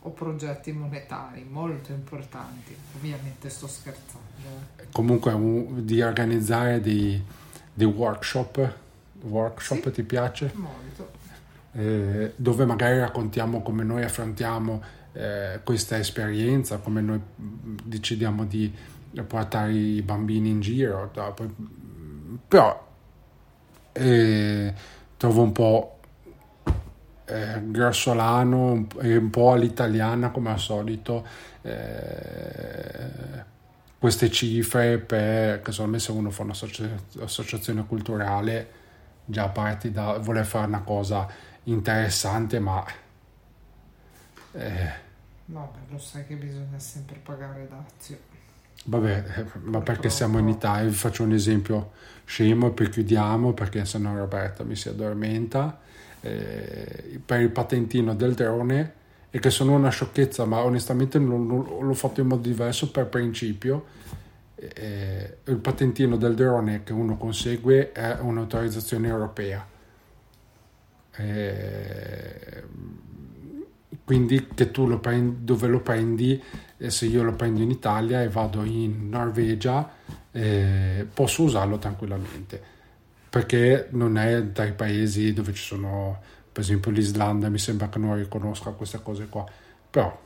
O 0.07 0.11
progetti 0.11 0.71
monetari 0.71 1.43
molto 1.49 1.91
importanti. 1.91 2.75
Ovviamente 2.95 3.49
sto 3.49 3.65
scherzando. 3.67 4.23
eh. 4.77 4.85
comunque 4.91 5.33
un- 5.33 5.83
di 5.83 5.99
organizzare 6.03 6.79
dei, 6.79 7.19
dei 7.73 7.87
workshop 7.87 8.73
workshop 9.21 9.85
Sì. 9.85 9.91
ti 9.91 10.03
piace? 10.03 10.51
Molto. 10.53 11.09
eh, 11.71 12.33
dove 12.35 12.65
magari 12.65 12.99
raccontiamo 12.99 13.61
come 13.63 13.83
noi 13.83 14.03
affrontiamo 14.03 14.81
eh, 15.15 15.59
questa 15.63 15.97
esperienza, 15.97 16.77
come 16.77 17.01
noi 17.01 17.17
mh, 17.17 17.75
decidiamo 17.83 18.45
di 18.45 18.71
portare 19.27 19.71
i 19.73 20.01
bambini 20.01 20.49
in 20.49 20.59
giro. 20.59 21.09
poi- 21.33 21.55
Però 22.47 22.87
eh, 23.93 24.73
trovo 25.17 25.41
un 25.41 25.51
po' 25.53 25.99
eh, 27.25 27.61
grossolano 27.63 28.87
e 29.01 29.15
un 29.15 29.29
po' 29.29 29.53
all'italiana 29.53 30.29
come 30.29 30.51
al 30.51 30.59
solito 30.59 31.25
eh, 31.61 33.43
queste 33.97 34.29
cifre 34.29 34.99
per 34.99 35.61
che 35.61 35.71
secondo 35.71 35.93
me 35.93 35.99
se 35.99 36.11
uno 36.11 36.29
fa 36.29 36.43
un'associazione 36.43 37.85
culturale 37.87 38.69
già 39.25 39.47
parti 39.47 39.91
da 39.91 40.17
voler 40.19 40.45
fare 40.45 40.67
una 40.67 40.81
cosa 40.81 41.27
interessante 41.63 42.59
ma 42.59 42.85
eh, 44.51 45.03
Vabbè, 45.47 45.77
lo 45.89 45.99
sai 45.99 46.25
che 46.25 46.35
bisogna 46.35 46.79
sempre 46.79 47.19
pagare 47.23 47.67
dazio. 47.69 48.17
vabbè 48.85 49.23
eh, 49.37 49.45
ma 49.63 49.81
perché 49.81 50.09
siamo 50.09 50.37
in 50.39 50.47
Italia 50.49 50.89
vi 50.89 50.95
faccio 50.95 51.23
un 51.23 51.33
esempio 51.33 51.91
scemo 52.25 52.67
e 52.67 52.71
poi 52.71 52.89
chiudiamo 52.89 53.53
perché 53.53 53.85
sennò 53.85 54.15
Roberta 54.15 54.63
mi 54.63 54.75
si 54.75 54.89
addormenta 54.89 55.79
eh, 56.21 57.19
per 57.25 57.41
il 57.41 57.49
patentino 57.49 58.15
del 58.15 58.33
drone 58.33 58.93
e 59.31 59.39
che 59.39 59.49
sono 59.49 59.73
una 59.73 59.89
sciocchezza 59.89 60.45
ma 60.45 60.61
onestamente 60.63 61.19
non- 61.19 61.45
non- 61.47 61.77
l'ho 61.87 61.93
fatto 61.93 62.21
in 62.21 62.27
modo 62.27 62.41
diverso 62.47 62.89
per 62.91 63.07
principio. 63.07 63.85
Eh, 64.55 65.37
il 65.45 65.57
patentino 65.57 66.15
del 66.17 66.33
drone 66.35 66.83
che 66.83 66.93
uno 66.93 67.17
consegue 67.17 67.91
è 67.91 68.17
un'autorizzazione 68.21 69.07
europea. 69.09 69.65
Eh, 71.17 72.63
quindi 74.05 74.47
che 74.53 74.69
tu 74.69 74.85
lo 74.85 74.99
prendi 74.99 75.43
dove 75.43 75.67
lo 75.67 75.81
prendi 75.81 76.41
e 76.77 76.89
se 76.91 77.07
io 77.07 77.23
lo 77.23 77.33
prendo 77.33 77.61
in 77.61 77.71
Italia 77.71 78.21
e 78.21 78.29
vado 78.29 78.63
in 78.63 79.09
Norvegia 79.09 79.91
eh, 80.31 81.07
posso 81.11 81.43
usarlo 81.43 81.79
tranquillamente. 81.79 82.73
Perché 83.27 83.87
non 83.91 84.17
è 84.17 84.43
dai 84.43 84.73
paesi 84.73 85.33
dove 85.33 85.53
ci 85.53 85.63
sono 85.63 86.21
per 86.51 86.63
esempio 86.63 86.91
l'Islanda 86.91 87.49
mi 87.49 87.57
sembra 87.57 87.89
che 87.89 87.97
non 87.97 88.15
riconosca 88.15 88.69
queste 88.71 89.01
cose 89.01 89.27
qua. 89.27 89.43
Però 89.89 90.21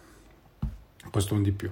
questo 1.09 1.33
è 1.33 1.37
un 1.37 1.43
di 1.43 1.51
più. 1.51 1.71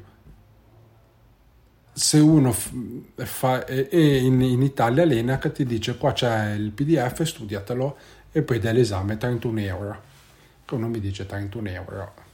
Se 1.91 2.19
uno 2.19 2.53
fa 2.53 3.65
e 3.65 4.17
in, 4.17 4.41
in 4.41 4.61
Italia 4.61 5.03
l'ENAC 5.03 5.51
ti 5.51 5.65
dice 5.65 5.97
qua 5.97 6.13
c'è 6.13 6.53
il 6.53 6.71
pdf 6.71 7.23
studiatelo 7.23 7.97
e 8.31 8.43
poi 8.43 8.59
dai 8.59 8.73
l'esame 8.73 9.17
31 9.17 9.59
euro 9.59 10.06
uno 10.75 10.87
mi 10.87 10.99
dice 10.99 11.25
31 11.25 11.69
euro 11.69 12.25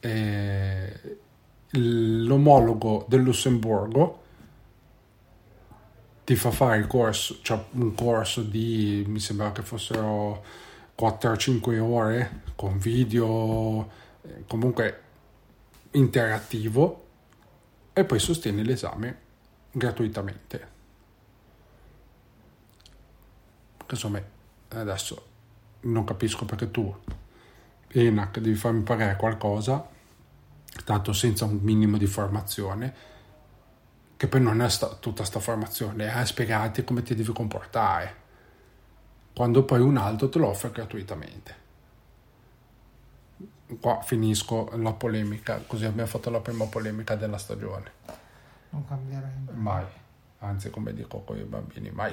Eh, 0.00 1.18
l'omologo 1.70 3.06
del 3.08 3.22
Lussemburgo 3.22 4.22
ti 6.24 6.36
fa 6.36 6.50
fare 6.50 6.76
il 6.76 6.86
corso 6.86 7.38
cioè 7.40 7.64
un 7.72 7.94
corso 7.94 8.42
di 8.42 9.04
mi 9.06 9.18
sembra 9.18 9.50
che 9.52 9.62
fossero 9.62 10.44
4-5 10.98 11.78
ore 11.78 12.42
con 12.54 12.78
video 12.78 13.90
eh, 14.22 14.44
comunque 14.46 15.00
interattivo 15.92 17.06
e 17.92 18.04
poi 18.04 18.18
sostieni 18.18 18.64
l'esame 18.64 19.18
gratuitamente. 19.70 20.72
Insomma, 23.88 24.20
adesso 24.68 25.26
non 25.84 26.04
capisco 26.04 26.44
perché 26.44 26.70
tu, 26.70 26.94
ENAC, 27.88 28.38
devi 28.38 28.54
farmi 28.54 28.82
pagare 28.82 29.16
qualcosa, 29.16 29.86
tanto 30.84 31.12
senza 31.12 31.44
un 31.44 31.58
minimo 31.62 31.96
di 31.96 32.06
formazione, 32.06 32.94
che 34.16 34.28
poi 34.28 34.40
non 34.40 34.60
è 34.60 34.68
sta- 34.68 34.94
tutta 34.94 35.24
sta 35.24 35.40
formazione, 35.40 36.12
è 36.12 36.24
spiegarti 36.24 36.84
come 36.84 37.02
ti 37.02 37.14
devi 37.14 37.32
comportare, 37.32 38.22
quando 39.34 39.64
poi 39.64 39.80
un 39.80 39.96
altro 39.96 40.28
te 40.28 40.38
lo 40.38 40.48
offre 40.48 40.70
gratuitamente 40.70 41.62
qua 43.80 44.00
finisco 44.02 44.70
la 44.76 44.92
polemica, 44.92 45.62
così 45.66 45.84
abbiamo 45.84 46.08
fatto 46.08 46.30
la 46.30 46.40
prima 46.40 46.64
polemica 46.66 47.14
della 47.16 47.38
stagione. 47.38 47.92
Non 48.70 48.86
cambierei. 48.86 49.30
Mai, 49.52 49.84
anzi 50.40 50.70
come 50.70 50.92
dico 50.92 51.20
con 51.20 51.38
i 51.38 51.42
bambini, 51.42 51.90
mai. 51.90 52.12